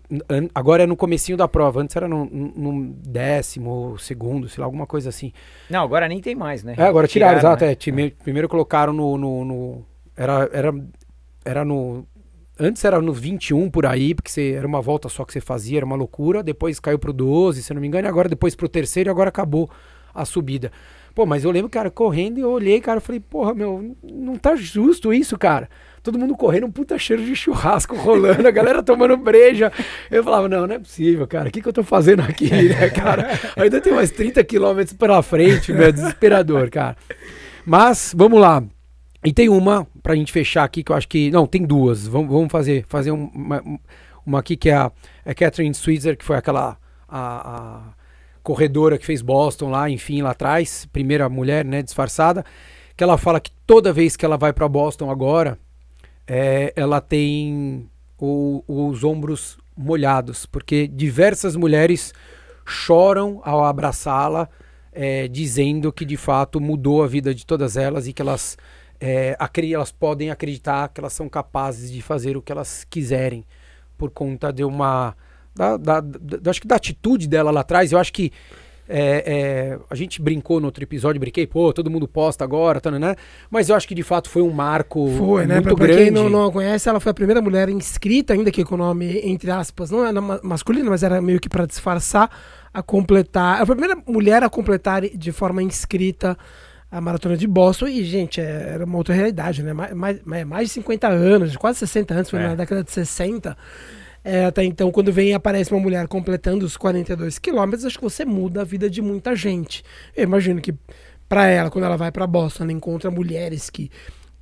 agora 0.54 0.84
é 0.84 0.86
no 0.86 0.96
comecinho 0.96 1.36
da 1.36 1.46
prova, 1.46 1.82
antes 1.82 1.94
era 1.94 2.08
no, 2.08 2.24
no- 2.24 2.90
décimo, 3.06 3.98
segundo, 3.98 4.48
sei 4.48 4.62
lá, 4.62 4.64
alguma 4.64 4.86
coisa 4.86 5.10
assim. 5.10 5.30
Não, 5.68 5.82
agora 5.82 6.08
nem 6.08 6.22
tem 6.22 6.34
mais, 6.34 6.64
né? 6.64 6.74
É, 6.78 6.84
agora 6.84 7.06
tiraram, 7.06 7.36
exato. 7.36 7.62
né? 7.66 7.72
É, 7.72 7.74
time- 7.74 8.10
Primeiro 8.24 8.48
colocaram 8.48 8.94
no. 8.94 9.18
no, 9.18 9.44
no- 9.44 9.84
era, 10.16 10.48
era, 10.54 10.74
era 11.44 11.64
no. 11.66 12.06
Antes 12.58 12.82
era 12.82 12.98
no 12.98 13.12
21 13.12 13.70
por 13.70 13.84
aí, 13.84 14.14
porque 14.14 14.30
você, 14.30 14.52
era 14.52 14.66
uma 14.66 14.80
volta 14.80 15.06
só 15.10 15.22
que 15.22 15.34
você 15.34 15.40
fazia, 15.40 15.80
era 15.80 15.86
uma 15.86 15.96
loucura. 15.96 16.42
Depois 16.42 16.80
caiu 16.80 16.98
pro 16.98 17.12
12, 17.12 17.62
se 17.62 17.74
não 17.74 17.80
me 17.82 17.86
engano, 17.88 18.08
e 18.08 18.10
agora 18.10 18.26
depois 18.26 18.56
pro 18.56 18.70
terceiro 18.70 19.10
e 19.10 19.12
agora 19.12 19.28
acabou 19.28 19.70
a 20.14 20.24
subida. 20.24 20.72
Pô, 21.18 21.26
mas 21.26 21.42
eu 21.42 21.50
lembro, 21.50 21.68
cara, 21.68 21.90
correndo 21.90 22.38
e 22.38 22.42
eu 22.42 22.48
olhei, 22.48 22.80
cara, 22.80 22.98
eu 22.98 23.00
falei, 23.00 23.18
porra, 23.18 23.52
meu, 23.52 23.92
não 24.04 24.36
tá 24.36 24.54
justo 24.54 25.12
isso, 25.12 25.36
cara. 25.36 25.68
Todo 26.00 26.16
mundo 26.16 26.36
correndo, 26.36 26.68
um 26.68 26.70
puta 26.70 26.96
cheiro 26.96 27.24
de 27.24 27.34
churrasco 27.34 27.96
rolando, 27.96 28.46
a 28.46 28.52
galera 28.52 28.84
tomando 28.84 29.16
breja. 29.16 29.72
Eu 30.12 30.22
falava, 30.22 30.48
não, 30.48 30.64
não 30.64 30.76
é 30.76 30.78
possível, 30.78 31.26
cara, 31.26 31.48
o 31.48 31.50
que, 31.50 31.60
que 31.60 31.66
eu 31.66 31.72
tô 31.72 31.82
fazendo 31.82 32.22
aqui, 32.22 32.48
né, 32.68 32.88
cara? 32.90 33.30
Ainda 33.58 33.80
tem 33.80 33.92
mais 33.92 34.12
30 34.12 34.44
quilômetros 34.44 34.96
pela 34.96 35.20
frente, 35.20 35.72
meu, 35.72 35.88
é 35.88 35.90
desesperador, 35.90 36.70
cara. 36.70 36.96
Mas, 37.66 38.14
vamos 38.16 38.38
lá. 38.40 38.62
E 39.24 39.32
tem 39.32 39.48
uma, 39.48 39.88
pra 40.00 40.14
gente 40.14 40.30
fechar 40.30 40.62
aqui, 40.62 40.84
que 40.84 40.92
eu 40.92 40.96
acho 40.96 41.08
que. 41.08 41.32
Não, 41.32 41.48
tem 41.48 41.66
duas. 41.66 42.06
Vamos, 42.06 42.30
vamos 42.30 42.52
fazer, 42.52 42.84
fazer 42.88 43.10
um- 43.10 43.28
uma, 43.34 43.60
uma 44.24 44.38
aqui 44.38 44.56
que 44.56 44.70
é 44.70 44.76
a, 44.76 44.92
é 45.26 45.32
a 45.32 45.34
Catherine 45.34 45.74
Switzer, 45.74 46.16
que 46.16 46.24
foi 46.24 46.36
aquela. 46.36 46.78
A, 47.08 47.18
a 47.56 47.97
corredora 48.48 48.96
que 48.96 49.04
fez 49.04 49.20
Boston 49.20 49.68
lá, 49.68 49.90
enfim, 49.90 50.22
lá 50.22 50.30
atrás. 50.30 50.88
Primeira 50.90 51.28
mulher, 51.28 51.66
né, 51.66 51.82
disfarçada. 51.82 52.42
Que 52.96 53.04
ela 53.04 53.18
fala 53.18 53.40
que 53.40 53.50
toda 53.66 53.92
vez 53.92 54.16
que 54.16 54.24
ela 54.24 54.38
vai 54.38 54.54
pra 54.54 54.66
Boston 54.66 55.10
agora, 55.10 55.58
é, 56.26 56.72
ela 56.74 56.98
tem 56.98 57.86
o- 58.18 58.64
os 58.66 59.04
ombros 59.04 59.58
molhados, 59.76 60.46
porque 60.46 60.88
diversas 60.88 61.56
mulheres 61.56 62.14
choram 62.66 63.42
ao 63.44 63.62
abraçá-la, 63.62 64.48
é, 64.92 65.28
dizendo 65.28 65.92
que 65.92 66.06
de 66.06 66.16
fato 66.16 66.58
mudou 66.58 67.02
a 67.02 67.06
vida 67.06 67.34
de 67.34 67.44
todas 67.44 67.76
elas 67.76 68.06
e 68.08 68.14
que 68.14 68.22
elas, 68.22 68.56
é, 68.98 69.36
elas 69.70 69.92
podem 69.92 70.30
acreditar 70.30 70.88
que 70.88 71.00
elas 71.02 71.12
são 71.12 71.28
capazes 71.28 71.92
de 71.92 72.00
fazer 72.00 72.34
o 72.34 72.40
que 72.40 72.50
elas 72.50 72.82
quiserem 72.88 73.44
por 73.98 74.10
conta 74.10 74.50
de 74.50 74.64
uma. 74.64 75.14
Da, 75.58 75.76
da- 75.76 76.00
da- 76.00 76.50
acho 76.50 76.60
que 76.60 76.68
da 76.68 76.76
atitude 76.76 77.26
dela 77.28 77.50
lá 77.50 77.60
atrás, 77.60 77.90
eu 77.92 77.98
acho 77.98 78.12
que 78.12 78.30
é, 78.90 79.22
é, 79.26 79.78
a 79.90 79.94
gente 79.94 80.22
brincou 80.22 80.60
no 80.60 80.66
outro 80.66 80.82
episódio, 80.82 81.20
brinquei, 81.20 81.46
pô, 81.46 81.72
todo 81.74 81.90
mundo 81.90 82.08
posta 82.08 82.42
agora, 82.42 82.80
tá, 82.80 82.90
né? 82.90 83.16
Mas 83.50 83.68
eu 83.68 83.76
acho 83.76 83.86
que 83.86 83.94
de 83.94 84.02
fato 84.02 84.30
foi 84.30 84.40
um 84.40 84.50
marco 84.50 85.10
Foi, 85.18 85.44
né? 85.46 85.56
muito 85.56 85.64
Pra, 85.66 85.74
pra 85.76 85.86
grande. 85.88 86.02
quem 86.04 86.10
não, 86.10 86.30
não 86.30 86.50
conhece, 86.50 86.88
ela 86.88 86.98
foi 86.98 87.10
a 87.10 87.14
primeira 87.14 87.42
mulher 87.42 87.68
inscrita, 87.68 88.32
ainda 88.32 88.50
que 88.50 88.64
com 88.64 88.76
o 88.76 88.78
nome, 88.78 89.20
entre 89.24 89.50
aspas, 89.50 89.90
não 89.90 90.06
era 90.06 90.18
ma- 90.20 90.40
masculino, 90.42 90.88
mas 90.90 91.02
era 91.02 91.20
meio 91.20 91.38
que 91.38 91.50
pra 91.50 91.66
disfarçar, 91.66 92.30
a 92.72 92.82
completar. 92.82 93.60
A 93.60 93.66
primeira 93.66 93.96
mulher 94.06 94.42
a 94.42 94.48
completar 94.48 95.02
de 95.02 95.32
forma 95.32 95.62
inscrita 95.62 96.34
a 96.90 96.98
maratona 97.00 97.36
de 97.36 97.46
Boston. 97.46 97.88
E, 97.88 98.02
gente, 98.04 98.40
é- 98.40 98.70
era 98.74 98.84
uma 98.86 98.96
outra 98.96 99.14
realidade, 99.14 99.62
né? 99.62 99.72
Mais, 99.74 99.94
mais, 100.24 100.46
mais 100.46 100.68
de 100.68 100.72
50 100.74 101.08
anos, 101.08 101.54
quase 101.56 101.78
60 101.80 102.14
anos, 102.14 102.30
foi 102.30 102.38
É. 102.38 102.48
na 102.48 102.54
década 102.54 102.82
de 102.84 102.90
60. 102.90 103.54
É, 104.24 104.44
até 104.44 104.64
então, 104.64 104.90
quando 104.90 105.12
vem 105.12 105.30
e 105.30 105.32
aparece 105.34 105.72
uma 105.72 105.80
mulher 105.80 106.06
completando 106.08 106.64
os 106.66 106.76
42 106.76 107.38
quilômetros, 107.38 107.84
acho 107.84 107.96
que 107.98 108.04
você 108.04 108.24
muda 108.24 108.60
a 108.62 108.64
vida 108.64 108.90
de 108.90 109.00
muita 109.00 109.34
gente. 109.34 109.82
Eu 110.16 110.24
imagino 110.24 110.60
que 110.60 110.74
para 111.28 111.46
ela, 111.46 111.70
quando 111.70 111.84
ela 111.84 111.96
vai 111.96 112.10
para 112.10 112.26
Boston, 112.26 112.64
ela 112.64 112.72
encontra 112.72 113.10
mulheres 113.10 113.70
que, 113.70 113.90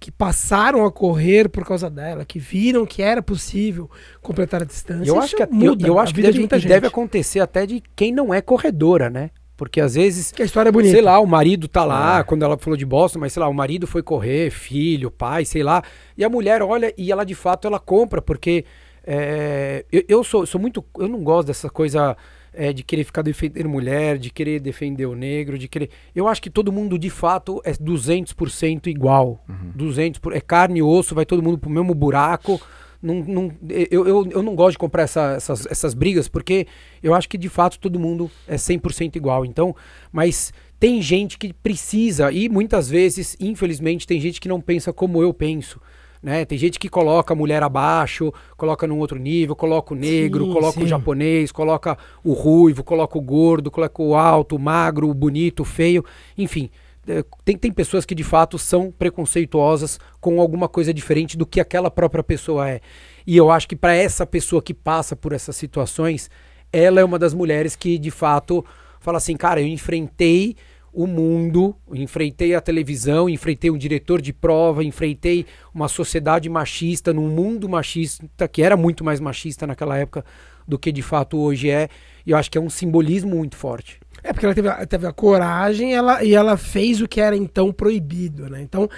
que 0.00 0.10
passaram 0.10 0.84
a 0.84 0.90
correr 0.90 1.48
por 1.48 1.64
causa 1.64 1.90
dela, 1.90 2.24
que 2.24 2.38
viram 2.38 2.86
que 2.86 3.02
era 3.02 3.22
possível 3.22 3.90
completar 4.22 4.62
a 4.62 4.64
distância. 4.64 5.02
Eu 5.10 5.14
Isso 5.14 5.18
acho 5.18 5.36
que, 5.36 5.42
eu, 5.42 5.48
muda 5.50 5.86
eu 5.86 5.98
a 5.98 6.02
acho 6.02 6.12
que 6.14 6.16
vida 6.16 6.28
deve, 6.28 6.34
de 6.34 6.40
muita 6.40 6.58
gente. 6.58 6.68
deve 6.68 6.86
acontecer 6.86 7.40
até 7.40 7.66
de 7.66 7.82
quem 7.94 8.12
não 8.12 8.32
é 8.32 8.40
corredora, 8.40 9.10
né? 9.10 9.30
Porque 9.56 9.80
às 9.80 9.94
vezes, 9.94 10.32
Que 10.32 10.42
a 10.42 10.44
história 10.44 10.68
é 10.68 10.72
bonita. 10.72 10.92
sei 10.92 11.00
lá, 11.02 11.18
o 11.18 11.26
marido 11.26 11.66
tá 11.66 11.82
lá, 11.84 12.22
quando 12.22 12.44
ela 12.44 12.58
falou 12.58 12.76
de 12.76 12.84
Boston, 12.84 13.20
mas 13.20 13.32
sei 13.32 13.40
lá, 13.40 13.48
o 13.48 13.54
marido 13.54 13.86
foi 13.86 14.02
correr, 14.02 14.50
filho, 14.50 15.10
pai, 15.10 15.44
sei 15.46 15.62
lá, 15.62 15.82
e 16.16 16.22
a 16.22 16.28
mulher 16.28 16.60
olha 16.62 16.92
e 16.96 17.10
ela 17.10 17.24
de 17.24 17.34
fato 17.34 17.66
ela 17.66 17.80
compra, 17.80 18.20
porque 18.20 18.66
é, 19.06 19.84
eu, 19.92 20.02
eu 20.08 20.24
sou, 20.24 20.44
sou 20.44 20.60
muito, 20.60 20.84
eu 20.98 21.08
não 21.08 21.22
gosto 21.22 21.46
dessa 21.46 21.70
coisa 21.70 22.16
é, 22.52 22.72
de 22.72 22.82
querer 22.82 23.04
ficar 23.04 23.22
defendendo 23.22 23.68
mulher, 23.68 24.18
de 24.18 24.30
querer 24.30 24.58
defender 24.60 25.06
o 25.06 25.14
negro, 25.14 25.58
de 25.58 25.68
querer. 25.68 25.90
Eu 26.14 26.26
acho 26.26 26.42
que 26.42 26.50
todo 26.50 26.72
mundo 26.72 26.98
de 26.98 27.10
fato 27.10 27.60
é 27.64 27.72
200% 27.72 28.86
igual. 28.88 29.44
200 29.74 30.18
por, 30.18 30.34
é 30.34 30.40
carne 30.40 30.80
e 30.80 30.82
osso, 30.82 31.14
vai 31.14 31.24
todo 31.26 31.42
mundo 31.42 31.58
pro 31.58 31.70
mesmo 31.70 31.94
buraco. 31.94 32.60
Não, 33.02 33.14
não, 33.22 33.52
eu, 33.90 34.08
eu, 34.08 34.26
eu 34.30 34.42
não 34.42 34.54
gosto 34.56 34.72
de 34.72 34.78
comprar 34.78 35.02
essa- 35.02 35.34
essas, 35.36 35.66
essas 35.66 35.94
brigas, 35.94 36.28
porque 36.28 36.66
eu 37.02 37.14
acho 37.14 37.28
que 37.28 37.36
de 37.38 37.48
fato 37.48 37.78
todo 37.78 38.00
mundo 38.00 38.30
é 38.48 38.56
100% 38.56 39.16
igual. 39.16 39.44
Então, 39.44 39.76
mas 40.10 40.52
tem 40.80 41.00
gente 41.00 41.38
que 41.38 41.52
precisa, 41.52 42.32
e 42.32 42.48
muitas 42.48 42.88
vezes, 42.88 43.36
infelizmente, 43.38 44.06
tem 44.06 44.18
gente 44.20 44.40
que 44.40 44.48
não 44.48 44.60
pensa 44.60 44.92
como 44.92 45.22
eu 45.22 45.32
penso. 45.32 45.80
Né? 46.26 46.44
Tem 46.44 46.58
gente 46.58 46.76
que 46.76 46.88
coloca 46.88 47.32
a 47.32 47.36
mulher 47.36 47.62
abaixo, 47.62 48.32
coloca 48.56 48.84
num 48.84 48.98
outro 48.98 49.16
nível, 49.16 49.54
coloca 49.54 49.94
o 49.94 49.96
negro, 49.96 50.46
Sim, 50.46 50.52
coloca 50.52 50.80
o 50.80 50.82
sim. 50.82 50.88
japonês, 50.88 51.52
coloca 51.52 51.96
o 52.24 52.32
ruivo, 52.32 52.82
coloca 52.82 53.16
o 53.16 53.20
gordo, 53.20 53.70
coloca 53.70 54.02
o 54.02 54.16
alto, 54.16 54.56
o 54.56 54.58
magro, 54.58 55.08
o 55.08 55.14
bonito, 55.14 55.60
o 55.60 55.64
feio, 55.64 56.04
enfim. 56.36 56.68
é, 57.06 57.24
Tem, 57.44 57.56
tem 57.56 57.70
pessoas 57.70 58.04
que 58.04 58.12
de 58.12 58.24
fato 58.24 58.58
são 58.58 58.90
preconceituosas 58.90 60.00
com 60.20 60.40
alguma 60.40 60.68
coisa 60.68 60.92
diferente 60.92 61.36
do 61.36 61.46
que 61.46 61.60
aquela 61.60 61.92
própria 61.92 62.24
pessoa 62.24 62.68
é. 62.68 62.80
E 63.24 63.36
eu 63.36 63.48
acho 63.48 63.68
que 63.68 63.76
para 63.76 63.94
essa 63.94 64.26
pessoa 64.26 64.60
que 64.60 64.74
passa 64.74 65.14
por 65.14 65.32
essas 65.32 65.54
situações, 65.54 66.28
ela 66.72 67.00
é 67.00 67.04
uma 67.04 67.20
das 67.20 67.34
mulheres 67.34 67.76
que 67.76 67.98
de 67.98 68.10
fato 68.10 68.64
fala 68.98 69.18
assim, 69.18 69.36
cara, 69.36 69.60
eu 69.60 69.66
enfrentei 69.68 70.56
o 70.98 71.06
mundo, 71.06 71.76
enfrentei 71.92 72.54
a 72.54 72.60
televisão, 72.60 73.28
enfrentei 73.28 73.70
um 73.70 73.76
diretor 73.76 74.22
de 74.22 74.32
prova, 74.32 74.82
enfrentei 74.82 75.44
uma 75.74 75.88
sociedade 75.88 76.48
machista, 76.48 77.12
num 77.12 77.28
mundo 77.28 77.68
machista, 77.68 78.48
que 78.48 78.62
era 78.62 78.78
muito 78.78 79.04
mais 79.04 79.20
machista 79.20 79.66
naquela 79.66 79.98
época 79.98 80.24
do 80.66 80.78
que 80.78 80.90
de 80.90 81.02
fato 81.02 81.36
hoje 81.38 81.68
é. 81.68 81.90
E 82.24 82.30
eu 82.30 82.36
acho 82.38 82.50
que 82.50 82.56
é 82.56 82.60
um 82.60 82.70
simbolismo 82.70 83.36
muito 83.36 83.56
forte. 83.56 84.00
É 84.24 84.32
porque 84.32 84.46
ela 84.46 84.54
teve, 84.54 84.68
a- 84.68 84.86
teve 84.86 85.06
a 85.06 85.12
coragem 85.12 85.94
ela, 85.94 86.24
e 86.24 86.34
ela 86.34 86.56
fez 86.56 87.02
o 87.02 87.06
que 87.06 87.20
era 87.20 87.36
então 87.36 87.70
proibido, 87.70 88.48
né? 88.48 88.62
Então, 88.62 88.88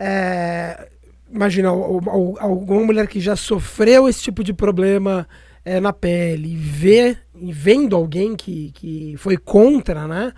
é, 0.00 0.88
imagina 1.32 1.68
al- 1.68 2.00
al- 2.08 2.34
alguma 2.40 2.82
mulher 2.84 3.06
que 3.06 3.20
já 3.20 3.36
sofreu 3.36 4.08
esse 4.08 4.20
tipo 4.20 4.42
de 4.42 4.52
problema 4.52 5.28
é, 5.64 5.78
na 5.78 5.92
pele 5.92 6.54
e 6.54 6.56
vê, 6.56 7.16
vendo 7.34 7.94
alguém 7.94 8.34
que, 8.34 8.72
que 8.72 9.14
foi 9.16 9.36
contra, 9.36 10.08
né? 10.08 10.32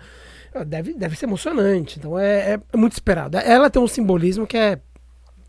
Deve, 0.65 0.93
deve 0.93 1.15
ser 1.15 1.25
emocionante. 1.25 1.99
Então 1.99 2.17
é, 2.17 2.59
é 2.71 2.77
muito 2.77 2.93
esperado. 2.93 3.37
Ela 3.37 3.69
tem 3.69 3.81
um 3.81 3.87
simbolismo 3.87 4.47
que 4.47 4.57
é, 4.57 4.79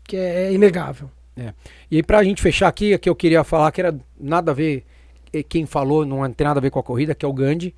que 0.03 0.15
é 0.15 0.53
inegável. 0.53 1.09
E 1.89 1.95
aí, 1.95 2.03
pra 2.03 2.23
gente 2.23 2.41
fechar 2.41 2.67
aqui, 2.67 2.97
que 2.97 3.09
eu 3.09 3.15
queria 3.15 3.43
falar 3.43 3.71
que 3.71 3.81
era 3.81 3.97
nada 4.19 4.51
a 4.51 4.53
ver, 4.53 4.85
quem 5.49 5.65
falou 5.65 6.05
não 6.05 6.29
tem 6.31 6.45
nada 6.45 6.59
a 6.59 6.61
ver 6.61 6.69
com 6.69 6.79
a 6.79 6.83
corrida, 6.83 7.15
que 7.15 7.25
é 7.25 7.27
o 7.27 7.33
Gandhi. 7.33 7.73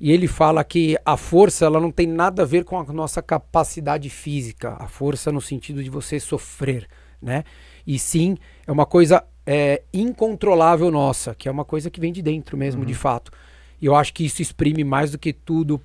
E 0.00 0.10
ele 0.10 0.26
fala 0.26 0.64
que 0.64 0.96
a 1.04 1.16
força 1.16 1.64
ela 1.64 1.80
não 1.80 1.90
tem 1.90 2.06
nada 2.06 2.42
a 2.42 2.46
ver 2.46 2.64
com 2.64 2.78
a 2.78 2.84
nossa 2.84 3.22
capacidade 3.22 4.10
física, 4.10 4.76
a 4.78 4.88
força 4.88 5.30
no 5.30 5.40
sentido 5.40 5.82
de 5.82 5.90
você 5.90 6.18
sofrer, 6.18 6.88
né? 7.22 7.44
E 7.86 7.98
sim, 7.98 8.36
é 8.66 8.72
uma 8.72 8.86
coisa 8.86 9.24
é, 9.46 9.82
incontrolável 9.92 10.90
nossa, 10.90 11.34
que 11.34 11.48
é 11.48 11.50
uma 11.50 11.64
coisa 11.64 11.90
que 11.90 12.00
vem 12.00 12.12
de 12.12 12.22
dentro 12.22 12.56
mesmo, 12.56 12.84
de 12.84 12.94
fato. 12.94 13.30
E 13.80 13.86
eu 13.86 13.94
acho 13.94 14.12
que 14.12 14.24
isso 14.24 14.42
exprime 14.42 14.82
mais 14.82 15.12
do 15.12 15.18
que 15.18 15.32
tudo 15.32 15.80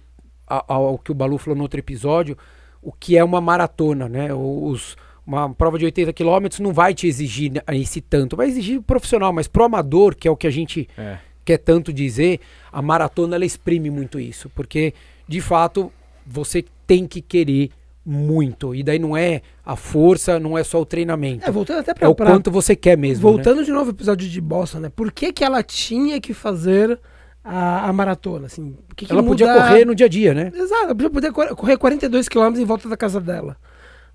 a- 0.49 0.63
ao 0.67 0.97
que 0.97 1.11
o 1.11 1.15
Balu 1.15 1.37
falou 1.37 1.55
no 1.57 1.63
outro 1.63 1.79
episódio, 1.79 2.37
o 2.81 2.91
que 2.91 3.17
é 3.17 3.23
uma 3.23 3.39
maratona, 3.41 4.07
né? 4.09 4.33
Os, 4.33 4.95
uma 5.25 5.49
prova 5.53 5.77
de 5.77 5.85
80 5.85 6.11
quilômetros 6.13 6.59
não 6.59 6.73
vai 6.73 6.93
te 6.93 7.05
exigir 7.07 7.51
né, 7.51 7.61
esse 7.73 8.01
tanto, 8.01 8.35
vai 8.35 8.47
exigir 8.47 8.79
o 8.79 8.83
profissional, 8.83 9.31
mas 9.31 9.47
pro 9.47 9.63
amador, 9.65 10.15
que 10.15 10.27
é 10.27 10.31
o 10.31 10.35
que 10.37 10.47
a 10.47 10.51
gente 10.51 10.87
É. 10.97 11.17
quer 11.45 11.57
tanto 11.57 11.93
dizer, 11.93 12.39
a 12.71 12.81
maratona 12.81 13.35
ela 13.35 13.45
exprime 13.45 13.89
muito 13.89 14.19
isso, 14.19 14.49
porque 14.55 14.93
de 15.27 15.39
fato 15.41 15.91
você 16.25 16.65
tem 16.87 17.05
que 17.05 17.21
querer 17.21 17.69
muito. 18.05 18.73
E 18.73 18.81
daí 18.81 18.97
não 18.97 19.15
é 19.15 19.41
a 19.63 19.75
força, 19.75 20.39
não 20.39 20.57
é 20.57 20.63
só 20.63 20.81
o 20.81 20.85
treinamento. 20.85 21.45
É, 21.47 21.51
voltando 21.51 21.79
até 21.79 21.91
É 21.91 21.93
pra, 21.93 22.09
o 22.09 22.15
pra- 22.15 22.31
quanto 22.31 22.49
você 22.49 22.75
quer 22.75 22.97
mesmo. 22.97 23.27
né? 23.27 23.33
voltando 23.35 23.63
de 23.63 23.71
novo 23.71 23.85
ao 23.85 23.89
episódio 23.91 24.27
de 24.27 24.41
Boston, 24.41 24.79
né? 24.79 24.89
Por 24.95 25.11
que, 25.11 25.31
que 25.31 25.43
ela 25.43 25.61
tinha 25.61 26.19
que 26.19 26.33
fazer 26.33 26.99
a, 27.43 27.87
a 27.89 27.93
maratona? 27.93 28.45
Assim, 28.47 28.75
que 28.95 29.05
que 29.05 29.11
Ela 29.11 29.23
podia 29.23 29.47
muda- 29.47 29.61
correr 29.61 29.85
no 29.85 29.95
dia 29.95 30.05
a 30.05 30.09
dia, 30.09 30.33
né? 30.33 30.51
Exato, 30.55 30.83
ela 30.85 30.95
podia 30.95 31.09
poder 31.09 31.31
cor- 31.31 31.55
correr 31.55 31.77
42 31.77 32.27
km 32.29 32.55
em 32.57 32.65
volta 32.65 32.87
da 32.89 32.97
casa 32.97 33.19
dela. 33.19 33.55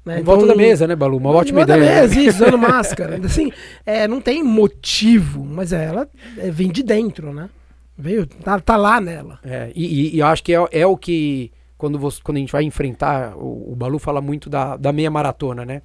Né? 0.04 0.20
Em 0.20 0.22
volta 0.22 0.44
Então, 0.44 0.54
da 0.56 0.62
mesa, 0.62 0.86
né, 0.86 0.94
Balu? 0.94 1.16
Uma 1.16 1.30
em 1.30 1.34
ótima 1.34 1.58
volta 1.60 1.72
da 1.72 1.78
ideia. 1.78 1.94
né? 1.94 2.00
mesa, 2.02 2.20
isso, 2.20 2.42
usando 2.42 2.58
máscara. 2.58 3.18
Assim, 3.24 3.50
é, 3.86 4.06
não 4.06 4.20
tem 4.20 4.42
motivo, 4.42 5.44
mas 5.44 5.72
ela 5.72 6.06
é, 6.36 6.50
vem 6.50 6.70
de 6.70 6.82
dentro, 6.82 7.32
né? 7.32 7.48
Veio, 7.96 8.26
tá, 8.26 8.58
tá 8.60 8.76
lá 8.76 9.00
nela. 9.00 9.38
É, 9.44 9.70
e, 9.74 9.84
e- 10.10 10.16
e 10.16 10.18
eu 10.18 10.26
acho 10.26 10.42
que 10.42 10.54
é, 10.54 10.62
é 10.72 10.86
o 10.86 10.96
que, 10.96 11.50
quando, 11.78 11.98
você, 11.98 12.20
quando 12.22 12.36
a 12.36 12.40
gente 12.40 12.52
vai 12.52 12.64
enfrentar, 12.64 13.34
o, 13.36 13.72
o 13.72 13.74
Balu 13.76 13.98
fala 13.98 14.20
muito 14.20 14.50
da, 14.50 14.76
da 14.76 14.92
meia 14.92 15.10
maratona, 15.10 15.64
né? 15.64 15.80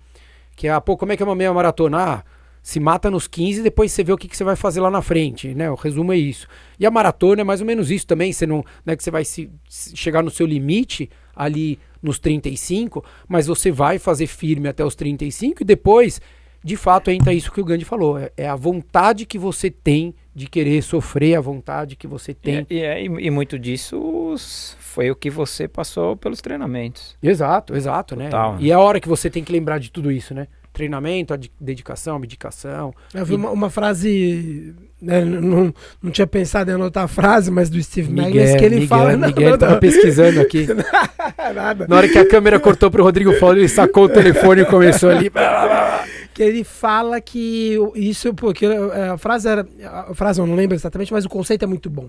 Que 0.56 0.68
é, 0.68 0.72
ah, 0.72 0.82
pô, 0.82 0.98
como 0.98 1.14
é 1.14 1.18
que 1.18 1.24
é 1.24 1.26
uma 1.26 1.36
meia 1.36 1.54
maratona? 1.54 1.98
Ah, 1.98 2.24
se 2.70 2.80
mata 2.80 3.10
nos 3.10 3.28
15 3.28 3.60
e 3.60 3.64
depois 3.64 3.92
você 3.92 4.04
vê 4.04 4.14
o 4.14 4.18
que, 4.18 4.28
que 4.28 4.38
você 4.38 4.44
vai 4.44 4.56
fazer 4.56 4.80
lá 4.80 4.92
na 4.92 5.02
frente, 5.02 5.56
né? 5.56 5.72
O 5.72 5.76
resumo 5.76 6.14
é 6.14 6.18
isso. 6.18 6.48
E 6.80 6.86
a 6.86 6.92
maratona 6.92 7.42
é 7.42 7.44
mais 7.44 7.62
ou 7.62 7.66
menos 7.68 7.90
isso 7.90 8.06
também, 8.06 8.32
você 8.32 8.46
não, 8.46 8.64
não 8.86 8.94
é 8.94 8.96
que 8.96 9.04
você 9.04 9.10
vai 9.12 9.26
se, 9.26 9.50
se 9.68 9.98
chegar 9.98 10.22
no 10.22 10.30
seu 10.30 10.46
limite 10.46 11.10
ali 11.36 11.80
nos 12.02 12.20
35, 12.20 13.04
mas 13.28 13.48
você 13.48 13.72
vai 13.72 13.98
fazer 13.98 14.28
firme 14.28 14.68
até 14.70 14.86
os 14.86 14.94
35 14.96 15.64
e 15.64 15.66
depois, 15.66 16.22
de 16.64 16.76
fato, 16.76 17.10
entra 17.10 17.34
isso 17.34 17.52
que 17.52 17.60
o 17.60 17.66
Gandhi 17.66 17.86
falou, 17.86 18.18
é, 18.20 18.32
é 18.38 18.48
a 18.48 18.56
vontade 18.56 19.26
que 19.26 19.38
você 19.38 19.72
tem 19.72 20.14
de 20.36 20.48
querer 20.48 20.82
sofrer, 20.84 21.36
a 21.36 21.42
vontade 21.42 21.96
que 21.96 22.08
você 22.08 22.34
tem 22.34 22.66
E, 22.70 22.76
e, 22.76 23.08
e- 23.08 23.26
e 23.28 23.32
muito 23.32 23.58
disso 23.58 24.36
foi 24.80 25.10
o 25.12 25.16
que 25.16 25.30
você 25.30 25.68
passou 25.68 26.16
pelos 26.16 26.40
treinamentos. 26.42 27.16
Exato, 27.22 27.76
exato, 27.76 28.16
Total, 28.16 28.52
né? 28.54 28.58
né? 28.60 28.64
E 28.66 28.72
é 28.72 28.74
a 28.74 28.80
hora 28.80 29.00
que 29.00 29.08
você 29.10 29.30
tem 29.30 29.44
que 29.44 29.52
lembrar 29.52 29.80
de 29.80 29.92
tudo 29.92 30.12
isso, 30.12 30.34
né? 30.34 30.48
Treinamento, 30.80 31.34
a 31.34 31.38
de- 31.38 31.52
dedicação, 31.60 32.16
abdicação. 32.16 32.94
Eu 33.14 33.26
vi 33.26 33.36
uma, 33.36 33.52
uma 33.52 33.70
frase, 33.70 34.74
né, 35.02 35.26
não, 35.26 35.74
não 36.02 36.10
tinha 36.10 36.26
pensado 36.26 36.72
em 36.72 36.76
anotar 36.76 37.04
a 37.04 37.08
frase, 37.10 37.52
mas 37.52 37.70
do 37.70 37.84
Steve 37.84 38.10
Magnus, 38.10 38.56
que 38.56 38.64
ele 38.64 38.76
Miguel, 38.76 38.88
fala... 38.88 39.18
Não, 39.18 39.28
Miguel 39.28 39.52
não, 39.52 39.58
tava 39.58 39.76
pesquisando 39.76 40.40
aqui. 40.40 40.68
Nada. 41.54 41.86
Na 41.86 41.98
hora 41.98 42.08
que 42.08 42.18
a 42.18 42.26
câmera 42.26 42.62
cortou 42.62 42.90
pro 42.90 43.04
Rodrigo 43.04 43.38
Paulo, 43.42 43.58
ele 43.58 43.68
sacou 43.68 44.06
o 44.06 44.10
telefone 44.10 44.62
e 44.62 44.66
começou 44.66 45.10
ali. 45.10 45.30
que 46.34 46.44
ele 46.44 46.64
fala 46.64 47.20
que 47.20 47.78
isso 47.96 48.34
porque 48.34 48.66
é, 48.66 49.10
a 49.10 49.18
frase 49.18 49.50
era 49.50 49.68
a 49.84 50.16
frase 50.16 50.40
eu 50.40 50.48
não 50.48 50.56
lembro 50.56 50.78
exatamente, 50.78 51.12
mas 51.12 51.26
o 51.26 51.30
conceito 51.30 51.64
é 51.64 51.68
muito 51.68 51.90
bom. 51.90 52.08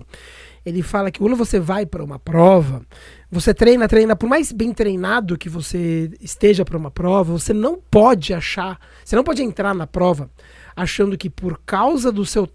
Ele 0.65 0.81
fala 0.83 1.09
que 1.09 1.19
quando 1.19 1.35
você 1.35 1.59
vai 1.59 1.85
para 1.85 2.03
uma 2.03 2.19
prova, 2.19 2.85
você 3.31 3.53
treina, 3.53 3.87
treina, 3.87 4.15
por 4.15 4.29
mais 4.29 4.51
bem 4.51 4.73
treinado 4.73 5.37
que 5.37 5.49
você 5.49 6.11
esteja 6.21 6.63
para 6.63 6.77
uma 6.77 6.91
prova, 6.91 7.33
você 7.33 7.51
não 7.53 7.79
pode 7.79 8.33
achar, 8.33 8.79
você 9.03 9.15
não 9.15 9.23
pode 9.23 9.41
entrar 9.41 9.73
na 9.73 9.87
prova 9.87 10.29
achando 10.75 11.17
que 11.17 11.29
por 11.29 11.59
causa 11.65 12.11
do 12.11 12.25
seu 12.25 12.47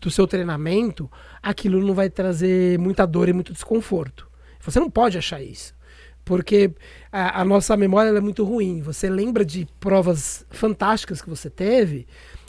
do 0.00 0.10
seu 0.10 0.26
treinamento, 0.26 1.10
aquilo 1.42 1.86
não 1.86 1.92
vai 1.92 2.08
trazer 2.08 2.78
muita 2.78 3.04
dor 3.06 3.28
e 3.28 3.34
muito 3.34 3.52
desconforto. 3.52 4.26
Você 4.62 4.80
não 4.80 4.88
pode 4.88 5.18
achar 5.18 5.42
isso. 5.42 5.74
Porque 6.24 6.72
a, 7.12 7.42
a 7.42 7.44
nossa 7.44 7.76
memória 7.76 8.08
é 8.08 8.20
muito 8.20 8.44
ruim. 8.44 8.80
Você 8.80 9.10
lembra 9.10 9.44
de 9.44 9.68
provas 9.78 10.46
fantásticas 10.48 11.20
que 11.20 11.28
você 11.28 11.50
teve, 11.50 12.06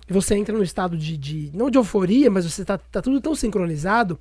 e 0.09 0.13
você 0.13 0.33
entra 0.35 0.55
num 0.55 0.63
estado 0.63 0.97
de, 0.97 1.17
de- 1.17 1.51
não 1.53 1.69
de 1.69 1.77
euforia, 1.77 2.31
mas 2.31 2.45
você 2.49 2.63
tá, 2.63 2.77
tá 2.77 3.01
tudo 3.01 3.19
tão 3.19 3.35
sincronizado 3.35 4.17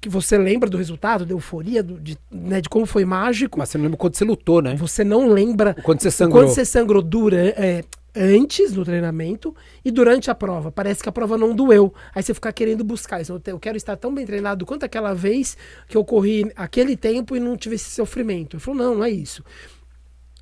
que 0.00 0.08
você 0.08 0.38
lembra 0.38 0.68
do 0.70 0.76
resultado, 0.78 1.26
da 1.26 1.32
euforia, 1.34 1.82
do- 1.82 2.00
de, 2.00 2.16
né, 2.30 2.60
de 2.60 2.68
como 2.68 2.86
foi 2.86 3.04
mágico. 3.04 3.58
Mas 3.58 3.68
você 3.68 3.76
não 3.78 3.84
lembra 3.84 3.98
quando 3.98 4.14
você 4.16 4.24
lutou, 4.24 4.62
né? 4.62 4.74
Você 4.76 5.04
não 5.04 5.28
lembra 5.28 5.76
O 5.78 5.82
quando 5.82 6.00
você 6.00 6.10
sangrou. 6.10 6.42
quando 6.42 6.54
você 6.54 6.64
sangrou 6.64 7.02
dura, 7.02 7.36
é, 7.36 7.84
antes 8.16 8.72
do 8.72 8.84
treinamento 8.84 9.54
e 9.84 9.90
durante 9.90 10.30
a 10.30 10.34
prova. 10.34 10.72
Parece 10.72 11.02
que 11.02 11.08
a 11.08 11.12
prova 11.12 11.36
não 11.38 11.54
doeu. 11.54 11.92
Aí 12.14 12.22
você 12.22 12.34
fica 12.34 12.52
querendo 12.52 12.82
buscar 12.82 13.20
isso. 13.20 13.32
Eu 13.32 13.38
te- 13.38 13.50
Eu 13.50 13.58
quero 13.60 13.76
estar 13.76 13.96
tão 13.96 14.12
bem 14.14 14.24
treinado 14.26 14.64
quanto 14.66 14.84
aquela 14.84 15.14
vez 15.14 15.56
que 15.86 15.96
eu 15.96 16.04
corri 16.04 16.50
aquele 16.56 16.96
tempo 16.96 17.36
e 17.36 17.40
não 17.40 17.56
tive 17.56 17.74
esse 17.76 17.90
sofrimento. 17.90 18.56
Ele 18.56 18.62
falou: 18.62 18.80
não, 18.82 18.94
não 18.96 19.04
é 19.04 19.10
isso. 19.10 19.44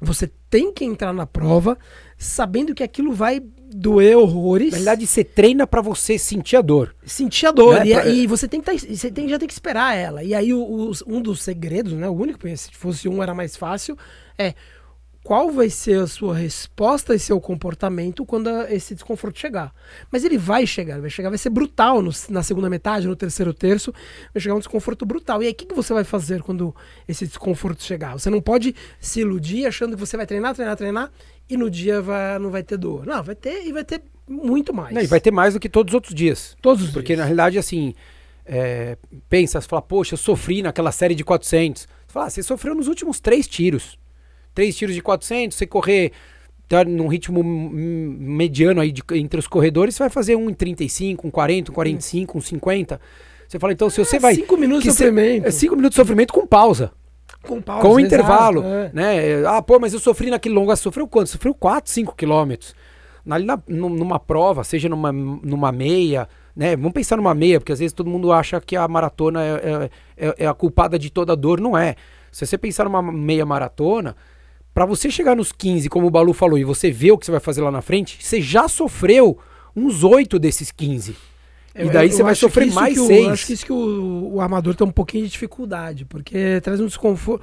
Você 0.00 0.30
tem 0.48 0.72
que 0.72 0.84
entrar 0.84 1.12
na 1.12 1.26
prova 1.26 1.76
sabendo 2.16 2.74
que 2.74 2.82
aquilo 2.84 3.12
vai 3.12 3.42
doer 3.70 4.16
horrores. 4.16 4.70
Na 4.72 4.78
verdade, 4.78 5.07
você 5.07 5.22
treina 5.22 5.66
pra 5.66 5.81
você 5.83 6.18
sentir 6.18 6.57
a 6.57 6.62
dor. 6.62 6.94
sentir 7.04 7.46
a 7.46 7.50
dor. 7.52 7.74
Né, 7.81 7.87
E, 7.87 7.92
pra- 7.94 8.07
e 8.09 8.26
você 8.26 8.48
tem 8.48 8.61
que 8.61 8.66
tá- 8.66 8.76
você 8.94 9.11
tem, 9.11 9.28
já 9.28 9.38
tem 9.38 9.46
que 9.46 9.52
esperar 9.54 9.94
ela. 9.96 10.22
E 10.22 10.35
aí, 10.35 10.52
o- 10.54 10.88
os- 10.88 11.02
um 11.07 11.20
dos 11.20 11.42
segredos, 11.42 11.92
né? 11.92 12.09
O 12.09 12.12
único, 12.12 12.48
se 12.57 12.70
fosse 12.72 13.09
um 13.09 13.22
era 13.22 13.35
mais 13.35 13.57
fácil, 13.57 13.96
é 14.38 14.54
qual 15.22 15.50
vai 15.50 15.68
ser 15.68 16.00
a 16.00 16.07
sua 16.07 16.35
resposta 16.35 17.14
e 17.14 17.18
seu 17.18 17.38
comportamento 17.38 18.24
quando 18.24 18.48
esse 18.70 18.94
desconforto 18.94 19.38
chegar. 19.38 19.74
Mas 20.11 20.24
ele 20.24 20.38
vai 20.38 20.66
chegar, 20.66 20.98
vai 21.00 21.11
chegar, 21.11 21.28
vai 21.28 21.37
ser 21.37 21.50
brutal 21.50 22.00
no- 22.00 22.12
na 22.31 22.42
segunda 22.42 22.70
metade, 22.70 23.07
no 23.07 23.14
terceiro 23.14 23.52
terço, 23.52 23.92
vai 24.33 24.40
chegar 24.40 24.54
um 24.54 24.59
desconforto 24.59 25.04
brutal. 25.04 25.42
E 25.42 25.46
aí, 25.46 25.52
o 25.52 25.54
que, 25.54 25.66
que 25.66 25.74
você 25.74 25.92
vai 25.92 26.04
fazer 26.04 26.40
quando 26.42 26.74
esse 27.07 27.26
desconforto 27.26 27.83
chegar? 27.83 28.18
Você 28.18 28.31
não 28.31 28.40
pode 28.40 28.74
se 28.98 29.20
iludir 29.20 29.66
achando 29.66 29.94
que 29.96 30.00
você 30.00 30.16
vai 30.16 30.24
treinar, 30.26 30.54
treinar, 30.54 30.76
treinar 30.76 31.11
e 31.48 31.56
no 31.56 31.70
dia 31.70 32.00
vai, 32.02 32.38
não 32.38 32.50
vai 32.50 32.62
ter 32.62 32.76
dor. 32.76 33.06
Não, 33.06 33.22
vai 33.22 33.34
ter 33.34 33.66
e 33.66 33.72
vai 33.72 33.84
ter 33.84 34.02
muito 34.28 34.72
mais. 34.74 34.94
Não, 34.94 35.02
e 35.02 35.06
vai 35.06 35.20
ter 35.20 35.30
mais 35.30 35.54
do 35.54 35.61
que 35.61 35.68
todos 35.68 35.90
os 35.92 35.94
outros 35.94 36.14
dias. 36.14 36.56
todos 36.61 36.84
os 36.84 36.90
Porque 36.90 37.08
dias. 37.08 37.18
na 37.20 37.24
realidade, 37.24 37.58
assim, 37.58 37.94
é, 38.44 38.96
pensa, 39.28 39.61
você 39.61 39.66
fala, 39.68 39.82
poxa, 39.82 40.14
eu 40.14 40.18
sofri 40.18 40.62
naquela 40.62 40.92
série 40.92 41.14
de 41.14 41.24
400. 41.24 41.82
Você 41.82 41.88
fala, 42.12 42.26
ah, 42.26 42.30
você 42.30 42.42
sofreu 42.42 42.74
nos 42.74 42.88
últimos 42.88 43.20
três 43.20 43.46
tiros. 43.46 43.98
Três 44.54 44.76
tiros 44.76 44.94
de 44.94 45.00
400, 45.02 45.56
você 45.56 45.66
correr 45.66 46.12
tá, 46.68 46.84
num 46.84 47.06
ritmo 47.06 47.42
mediano 47.42 48.80
aí 48.80 48.90
de- 48.92 49.02
entre 49.12 49.38
os 49.40 49.46
corredores, 49.46 49.94
você 49.94 50.00
vai 50.02 50.11
fazer 50.11 50.37
um 50.37 50.50
em 50.50 50.54
35, 50.54 51.26
um 51.26 51.30
40, 51.30 51.70
um 51.70 51.74
45, 51.74 52.38
um 52.38 52.40
50. 52.40 53.00
Você 53.46 53.58
fala, 53.58 53.72
então, 53.72 53.88
se 53.88 53.98
você 54.04 54.18
vai... 54.18 54.34
Cinco 54.34 54.56
minutos 54.58 54.82
de 54.84 54.90
que 54.90 54.94
cê- 54.96 55.04
sofrimento. 55.06 55.46
é 55.46 55.50
cinco 55.50 55.74
minutos 55.76 55.94
de 55.94 56.02
sofrimento 56.02 56.32
com 56.34 56.46
pausa. 56.46 56.92
Com, 57.42 57.62
pausa, 57.62 57.87
com 57.87 57.98
intervalo, 58.01 58.62
é. 58.64 58.90
né? 58.92 59.46
Ah, 59.46 59.62
pô, 59.62 59.79
mas 59.79 59.92
eu 59.94 59.98
sofri 60.01 60.31
naquele 60.31 60.55
longo. 60.55 60.70
Ah, 60.70 60.77
Sofreu 60.77 61.07
quanto? 61.07 61.29
Sofreu 61.31 61.55
4, 61.55 61.90
5 61.90 62.14
quilômetros. 62.14 62.74
Ali 63.29 63.44
na- 63.44 63.61
num- 63.68 63.88
numa 63.90 64.18
prova, 64.18 64.64
seja 64.64 64.88
numa, 64.88 65.12
numa 65.12 65.70
meia, 65.70 66.29
né? 66.57 66.74
Vamos 66.77 66.92
pensar 66.92 67.16
numa 67.16 67.35
meia, 67.35 67.61
porque 67.61 67.72
às 67.72 67.79
vezes 67.79 67.92
todo 67.92 68.09
mundo 68.11 68.33
acha 68.33 68.61
que 68.61 68.74
a 68.74 68.88
maratona 68.88 69.42
é, 69.42 69.51
é- 69.51 69.90
é- 70.29 70.35
é 70.38 70.46
a 70.46 70.55
culpada 70.55 70.98
de 70.98 71.11
toda 71.11 71.37
dor. 71.37 71.61
Não 71.61 71.77
é. 71.77 71.94
Se 72.33 72.46
você 72.46 72.57
pensar 72.59 72.85
numa 72.85 73.01
meia 73.03 73.44
maratona, 73.46 74.16
para 74.74 74.85
você 74.87 75.11
chegar 75.11 75.37
nos 75.37 75.53
15, 75.53 75.88
como 75.88 76.07
o 76.07 76.11
Balu 76.11 76.33
falou, 76.33 76.59
e 76.59 76.64
você 76.64 76.90
ver 76.90 77.12
o 77.12 77.18
que 77.18 77.27
você 77.27 77.33
vai 77.33 77.40
fazer 77.40 77.61
lá 77.62 77.70
na 77.70 77.83
frente, 77.83 78.18
você 78.24 78.40
já 78.40 78.66
sofreu 78.68 79.38
uns 79.77 80.03
8 80.05 80.38
desses 80.38 80.70
15. 80.70 81.16
E 81.86 81.90
daí 81.90 82.08
eu 82.08 82.12
você 82.16 82.22
vai 82.22 82.34
sofrer 82.34 82.72
mais 82.72 82.94
que 82.94 83.00
o- 83.00 83.06
6. 83.06 83.24
eu 83.24 83.30
acho 83.30 83.46
que 83.46 83.52
isso 83.52 83.64
que 83.66 83.72
o, 83.72 84.30
o 84.34 84.40
armador 84.40 84.74
tem 84.74 84.86
um 84.86 84.90
pouquinho 84.90 85.24
de 85.24 85.30
dificuldade, 85.30 86.04
porque 86.04 86.60
traz 86.60 86.80
um 86.80 86.86
desconforto. 86.86 87.42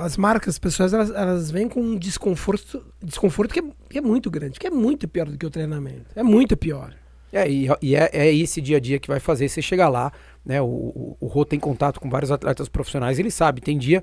As 0.00 0.16
marcas, 0.16 0.54
as 0.54 0.58
pessoas, 0.58 0.92
elas, 0.94 1.10
elas 1.10 1.50
vêm 1.50 1.68
com 1.68 1.80
um 1.80 1.96
desconforto, 1.96 2.84
desconforto 3.02 3.52
que 3.52 3.60
é, 3.60 3.64
que 3.90 3.98
é 3.98 4.00
muito 4.00 4.30
grande, 4.30 4.58
que 4.58 4.66
é 4.66 4.70
muito 4.70 5.06
pior 5.06 5.26
do 5.26 5.36
que 5.36 5.46
o 5.46 5.50
treinamento. 5.50 6.06
É 6.16 6.22
muito 6.22 6.56
pior. 6.56 6.94
É, 7.32 7.48
e, 7.50 7.68
e 7.82 7.94
é, 7.94 8.08
é 8.12 8.34
esse 8.34 8.60
dia 8.60 8.78
a 8.78 8.80
dia 8.80 8.98
que 8.98 9.06
vai 9.08 9.20
fazer 9.20 9.48
você 9.48 9.60
chegar 9.60 9.88
lá, 9.90 10.10
né? 10.44 10.62
O, 10.62 10.64
o, 10.66 11.16
o 11.20 11.26
Rô 11.26 11.44
tem 11.44 11.60
contato 11.60 12.00
com 12.00 12.08
vários 12.08 12.30
atletas 12.30 12.68
profissionais, 12.68 13.18
ele 13.18 13.30
sabe, 13.30 13.60
tem 13.60 13.76
dia. 13.76 14.02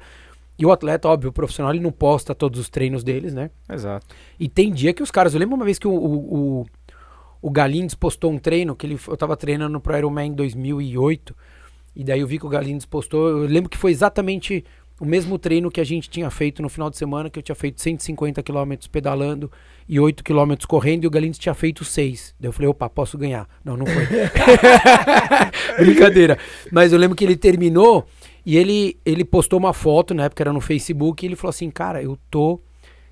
E 0.57 0.65
o 0.65 0.71
atleta, 0.71 1.09
óbvio, 1.09 1.31
o 1.31 1.33
profissional, 1.33 1.73
ele 1.73 1.83
não 1.83 1.91
posta 1.91 2.33
todos 2.33 2.59
os 2.59 2.69
treinos 2.69 3.03
deles, 3.03 3.33
né? 3.33 3.49
Exato. 3.69 4.05
E 4.39 4.47
tem 4.47 4.71
dia 4.71 4.93
que 4.93 5.03
os 5.03 5.11
caras. 5.11 5.33
Eu 5.33 5.39
lembro 5.39 5.55
uma 5.55 5.65
vez 5.65 5.77
que 5.77 5.87
o, 5.87 5.91
o, 5.91 6.35
o, 6.61 6.65
o 7.45 7.51
Galindes 7.51 7.93
postou 7.93 8.31
um 8.31 8.39
treino, 8.39 8.75
que 8.75 8.87
ele, 8.87 8.97
eu 9.07 9.15
tava 9.15 9.37
treinando 9.37 9.79
pro 9.79 9.95
Ironman 9.95 10.31
em 10.31 10.33
2008. 10.33 11.35
E 11.95 12.03
daí 12.03 12.19
eu 12.19 12.25
vi 12.25 12.39
que 12.39 12.45
o 12.47 12.49
Galindes 12.49 12.87
postou. 12.87 13.29
Eu 13.29 13.37
lembro 13.41 13.69
que 13.69 13.77
foi 13.77 13.91
exatamente 13.91 14.65
o 14.99 15.05
mesmo 15.05 15.37
treino 15.37 15.69
que 15.69 15.79
a 15.79 15.83
gente 15.83 16.09
tinha 16.09 16.31
feito 16.31 16.63
no 16.63 16.69
final 16.69 16.89
de 16.89 16.97
semana, 16.97 17.29
que 17.29 17.37
eu 17.37 17.43
tinha 17.43 17.53
feito 17.53 17.79
150 17.79 18.41
km 18.41 18.73
pedalando 18.91 19.51
e 19.87 19.99
8 19.99 20.23
km 20.23 20.55
correndo, 20.67 21.03
e 21.03 21.07
o 21.07 21.11
Galindes 21.11 21.37
tinha 21.37 21.53
feito 21.53 21.85
6. 21.85 22.33
Daí 22.39 22.47
eu 22.49 22.51
falei, 22.51 22.67
opa, 22.67 22.89
posso 22.89 23.15
ganhar. 23.15 23.47
Não, 23.63 23.77
não 23.77 23.85
foi. 23.85 24.07
Brincadeira. 25.85 26.39
Mas 26.71 26.93
eu 26.93 26.97
lembro 26.97 27.15
que 27.15 27.23
ele 27.23 27.37
terminou 27.37 28.07
e 28.43 28.57
ele, 28.57 28.97
ele 29.05 29.23
postou 29.23 29.59
uma 29.59 29.71
foto, 29.71 30.15
na 30.15 30.23
época 30.23 30.41
era 30.41 30.51
no 30.51 30.61
Facebook, 30.61 31.23
e 31.23 31.29
ele 31.29 31.35
falou 31.35 31.51
assim, 31.51 31.69
cara, 31.69 32.01
eu 32.01 32.17
tô 32.31 32.59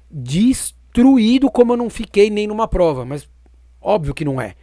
destruído 0.10 1.52
como 1.52 1.74
eu 1.74 1.78
não 1.78 1.88
fiquei 1.88 2.32
nem 2.32 2.48
numa 2.48 2.68
prova. 2.68 3.06
Mas 3.06 3.32
óbvio 3.84 4.14
que 4.14 4.26
não 4.26 4.40
é. 4.40 4.56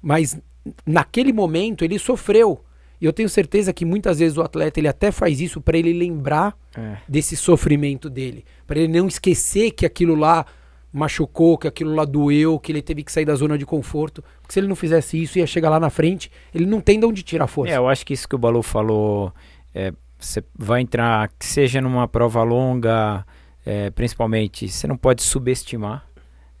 Mas 0.00 0.38
naquele 0.86 1.32
momento 1.32 1.84
ele 1.84 1.98
sofreu. 1.98 2.64
E 3.00 3.04
eu 3.04 3.12
tenho 3.12 3.28
certeza 3.28 3.72
que 3.72 3.84
muitas 3.84 4.18
vezes 4.18 4.36
o 4.36 4.42
atleta 4.42 4.80
ele 4.80 4.88
até 4.88 5.12
faz 5.12 5.40
isso 5.40 5.60
para 5.60 5.78
ele 5.78 5.92
lembrar 5.92 6.56
É. 6.76 6.96
desse 7.08 7.36
sofrimento 7.36 8.10
dele, 8.10 8.44
para 8.66 8.78
ele 8.80 8.92
não 9.00 9.06
esquecer 9.06 9.70
que 9.70 9.86
aquilo 9.86 10.14
lá 10.16 10.44
machucou, 10.92 11.56
que 11.58 11.68
aquilo 11.68 11.94
lá 11.94 12.04
doeu, 12.04 12.58
que 12.58 12.72
ele 12.72 12.82
teve 12.82 13.04
que 13.04 13.12
sair 13.12 13.24
da 13.24 13.34
zona 13.34 13.56
de 13.56 13.64
conforto. 13.66 14.24
Porque 14.40 14.52
se 14.54 14.58
ele 14.60 14.66
não 14.66 14.74
fizesse 14.74 15.22
isso, 15.22 15.38
ia 15.38 15.46
chegar 15.46 15.68
lá 15.70 15.78
na 15.78 15.90
frente, 15.90 16.30
ele 16.52 16.66
não 16.66 16.80
tem 16.80 16.98
de 16.98 17.06
onde 17.06 17.22
tirar 17.22 17.46
força. 17.46 17.72
É, 17.72 17.76
eu 17.76 17.86
acho 17.88 18.04
que 18.04 18.14
isso 18.14 18.28
que 18.28 18.34
o 18.34 18.38
Balu 18.38 18.62
falou, 18.62 19.32
é, 19.74 19.92
você 20.18 20.42
vai 20.58 20.80
entrar, 20.80 21.28
que 21.38 21.46
seja 21.46 21.80
numa 21.80 22.08
prova 22.08 22.42
longa, 22.42 23.24
é, 23.64 23.90
principalmente, 23.90 24.68
você 24.68 24.86
não 24.88 24.96
pode 24.96 25.22
subestimar. 25.22 26.04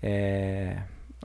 É, 0.00 0.76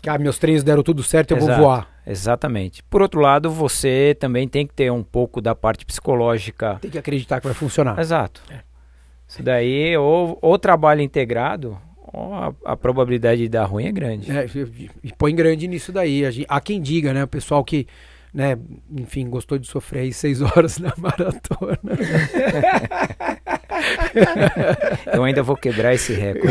Ah, 0.08 0.18
meus 0.18 0.38
treinos 0.38 0.64
deram 0.64 0.84
tudo 0.84 1.02
certo, 1.04 1.32
eu 1.32 1.38
Exato. 1.38 1.54
vou 1.60 1.66
voar. 1.70 1.88
exatamente. 2.06 2.84
Por 2.84 3.02
outro 3.02 3.20
lado, 3.22 3.50
você 3.50 4.16
também 4.20 4.48
tem 4.48 4.68
que 4.68 4.74
ter 4.74 4.92
um 4.92 5.04
pouco 5.04 5.40
da 5.42 5.56
parte 5.56 5.86
psicológica. 5.86 6.78
Tem 6.82 6.92
que 6.92 6.98
acreditar 6.98 7.40
que 7.40 7.48
vai 7.48 7.54
funcionar. 7.54 7.98
Exato. 8.00 8.42
Isso 9.28 9.42
daí, 9.42 9.96
ou, 9.98 10.38
ou 10.42 10.60
trabalho 10.60 11.02
integrado, 11.02 11.78
ou 12.12 12.34
a, 12.34 12.54
a 12.66 12.76
probabilidade 12.78 13.42
de 13.42 13.50
dar 13.50 13.64
ruim 13.66 13.86
é 13.86 13.92
grande. 13.92 14.30
É, 14.32 14.46
e- 15.04 15.14
põe 15.18 15.34
grande 15.34 15.68
nisso 15.68 15.92
daí. 15.92 16.26
A 16.26 16.32
gen- 16.32 16.46
Há 16.50 16.60
quem 16.62 16.82
diga, 16.82 17.14
né? 17.14 17.24
O 17.24 17.28
pessoal 17.28 17.64
que, 17.64 17.88
né, 18.34 18.58
enfim, 18.98 19.30
gostou 19.30 19.58
de 19.60 19.68
sofrer 19.68 20.02
aí 20.02 20.14
seis 20.14 20.42
horas 20.42 20.78
na 20.80 20.94
maratona. 20.98 21.78
Eu 25.14 25.24
ainda 25.24 25.44
vou 25.44 25.56
quebrar 25.56 25.94
esse 25.94 26.14
recorde. 26.14 26.48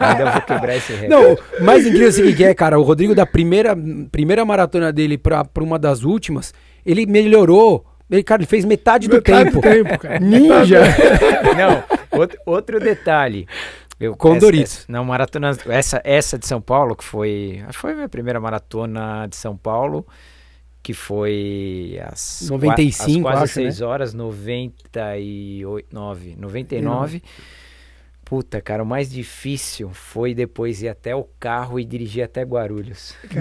Eu 0.00 0.06
ainda 0.06 0.30
vou 0.32 0.42
quebrar 0.42 0.76
esse 0.76 0.92
recorde. 0.92 1.08
Não, 1.08 1.64
mais 1.64 1.86
incrível 1.86 2.08
o 2.08 2.12
seguinte, 2.12 2.44
é, 2.44 2.54
cara, 2.54 2.78
o 2.78 2.82
Rodrigo 2.82 3.14
da 3.14 3.26
primeira, 3.26 3.76
primeira 4.10 4.44
maratona 4.44 4.92
dele 4.92 5.16
pra, 5.18 5.44
pra 5.44 5.62
uma 5.62 5.78
das 5.78 6.02
últimas, 6.02 6.52
ele 6.84 7.06
melhorou. 7.06 7.84
Ele, 8.10 8.22
cara, 8.22 8.40
ele 8.40 8.46
fez 8.46 8.64
metade, 8.64 9.08
Metade 9.10 9.50
do 9.50 9.50
do 9.50 9.60
tempo. 9.60 9.60
tempo, 9.60 9.98
cara. 9.98 10.18
Ninja! 10.18 10.80
Não, 11.56 12.18
outro, 12.18 12.38
outro 12.46 12.80
detalhe. 12.80 13.46
Eu, 14.00 14.16
Com 14.16 14.30
essa- 14.32 14.40
Doritos. 14.40 14.72
essa- 14.78 14.84
Não, 14.88 15.04
maratona. 15.04 15.50
Essa, 15.68 16.00
essa 16.04 16.38
de 16.38 16.46
São 16.46 16.60
Paulo, 16.60 16.94
que 16.94 17.04
foi. 17.04 17.60
Acho 17.64 17.72
que 17.72 17.78
foi 17.80 17.92
a 17.92 17.96
minha 17.96 18.08
primeira 18.08 18.40
maratona 18.40 19.26
de 19.28 19.34
São 19.36 19.56
Paulo. 19.56 20.06
Que 20.88 20.94
foi 20.94 22.00
às, 22.02 22.46
qua- 22.48 22.56
95, 22.56 23.28
às 23.28 23.34
quase 23.34 23.44
acho, 23.44 23.52
6 23.52 23.80
horas, 23.82 24.14
98, 24.14 25.86
9, 25.92 26.34
99. 26.38 27.22
Puta, 28.28 28.60
cara, 28.60 28.82
o 28.82 28.86
mais 28.86 29.10
difícil 29.10 29.88
foi 29.90 30.34
depois 30.34 30.82
ir 30.82 30.88
até 30.88 31.16
o 31.16 31.26
carro 31.40 31.80
e 31.80 31.84
dirigir 31.84 32.22
até 32.22 32.42
Guarulhos. 32.42 33.14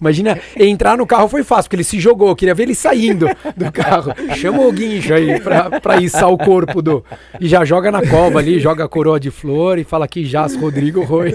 Imagina, 0.00 0.40
entrar 0.58 0.96
no 0.96 1.06
carro 1.06 1.28
foi 1.28 1.44
fácil, 1.44 1.64
porque 1.64 1.76
ele 1.76 1.84
se 1.84 2.00
jogou, 2.00 2.30
eu 2.30 2.36
queria 2.36 2.54
ver 2.54 2.62
ele 2.62 2.74
saindo 2.74 3.26
do 3.54 3.70
carro. 3.70 4.14
Chama 4.36 4.62
o 4.62 4.72
guincho 4.72 5.12
aí 5.12 5.38
pra, 5.38 5.80
pra 5.80 6.00
içar 6.00 6.32
o 6.32 6.38
corpo 6.38 6.80
do. 6.80 7.04
E 7.38 7.46
já 7.46 7.62
joga 7.62 7.92
na 7.92 8.00
cova 8.00 8.38
ali, 8.38 8.58
joga 8.58 8.86
a 8.86 8.88
coroa 8.88 9.20
de 9.20 9.30
flor 9.30 9.78
e 9.78 9.84
fala 9.84 10.08
que 10.08 10.24
Jaz 10.24 10.56
Rodrigo 10.56 11.02
Roy. 11.02 11.30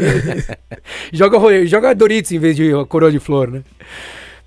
joga, 1.14 1.68
joga 1.68 1.94
Doritos 1.94 2.32
em 2.32 2.40
vez 2.40 2.56
de 2.56 2.72
coroa 2.90 3.12
de 3.12 3.20
flor, 3.20 3.52
né? 3.52 3.62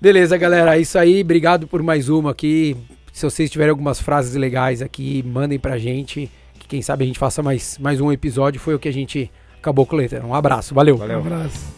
Beleza, 0.01 0.35
galera, 0.35 0.75
é 0.75 0.81
isso 0.81 0.99
aí. 0.99 1.21
Obrigado 1.21 1.67
por 1.67 1.81
mais 1.81 2.09
uma 2.09 2.31
aqui. 2.31 2.75
Se 3.17 3.25
vocês 3.25 3.49
tiverem 3.49 3.71
algumas 3.71 3.99
frases 3.99 4.35
legais 4.35 4.79
aqui, 4.79 5.23
mandem 5.23 5.57
pra 5.57 5.79
gente. 5.79 6.29
Que 6.59 6.67
quem 6.67 6.83
sabe 6.83 7.03
a 7.03 7.07
gente 7.07 7.17
faça 7.17 7.41
mais, 7.41 7.75
mais 7.79 7.99
um 7.99 8.11
episódio. 8.11 8.61
Foi 8.61 8.75
o 8.75 8.79
que 8.79 8.87
a 8.87 8.93
gente 8.93 9.31
acabou 9.57 9.87
coletando. 9.87 10.27
Um 10.27 10.35
abraço, 10.35 10.75
valeu. 10.75 10.97
Valeu. 10.97 11.17
Um 11.17 11.21
abraço. 11.21 11.76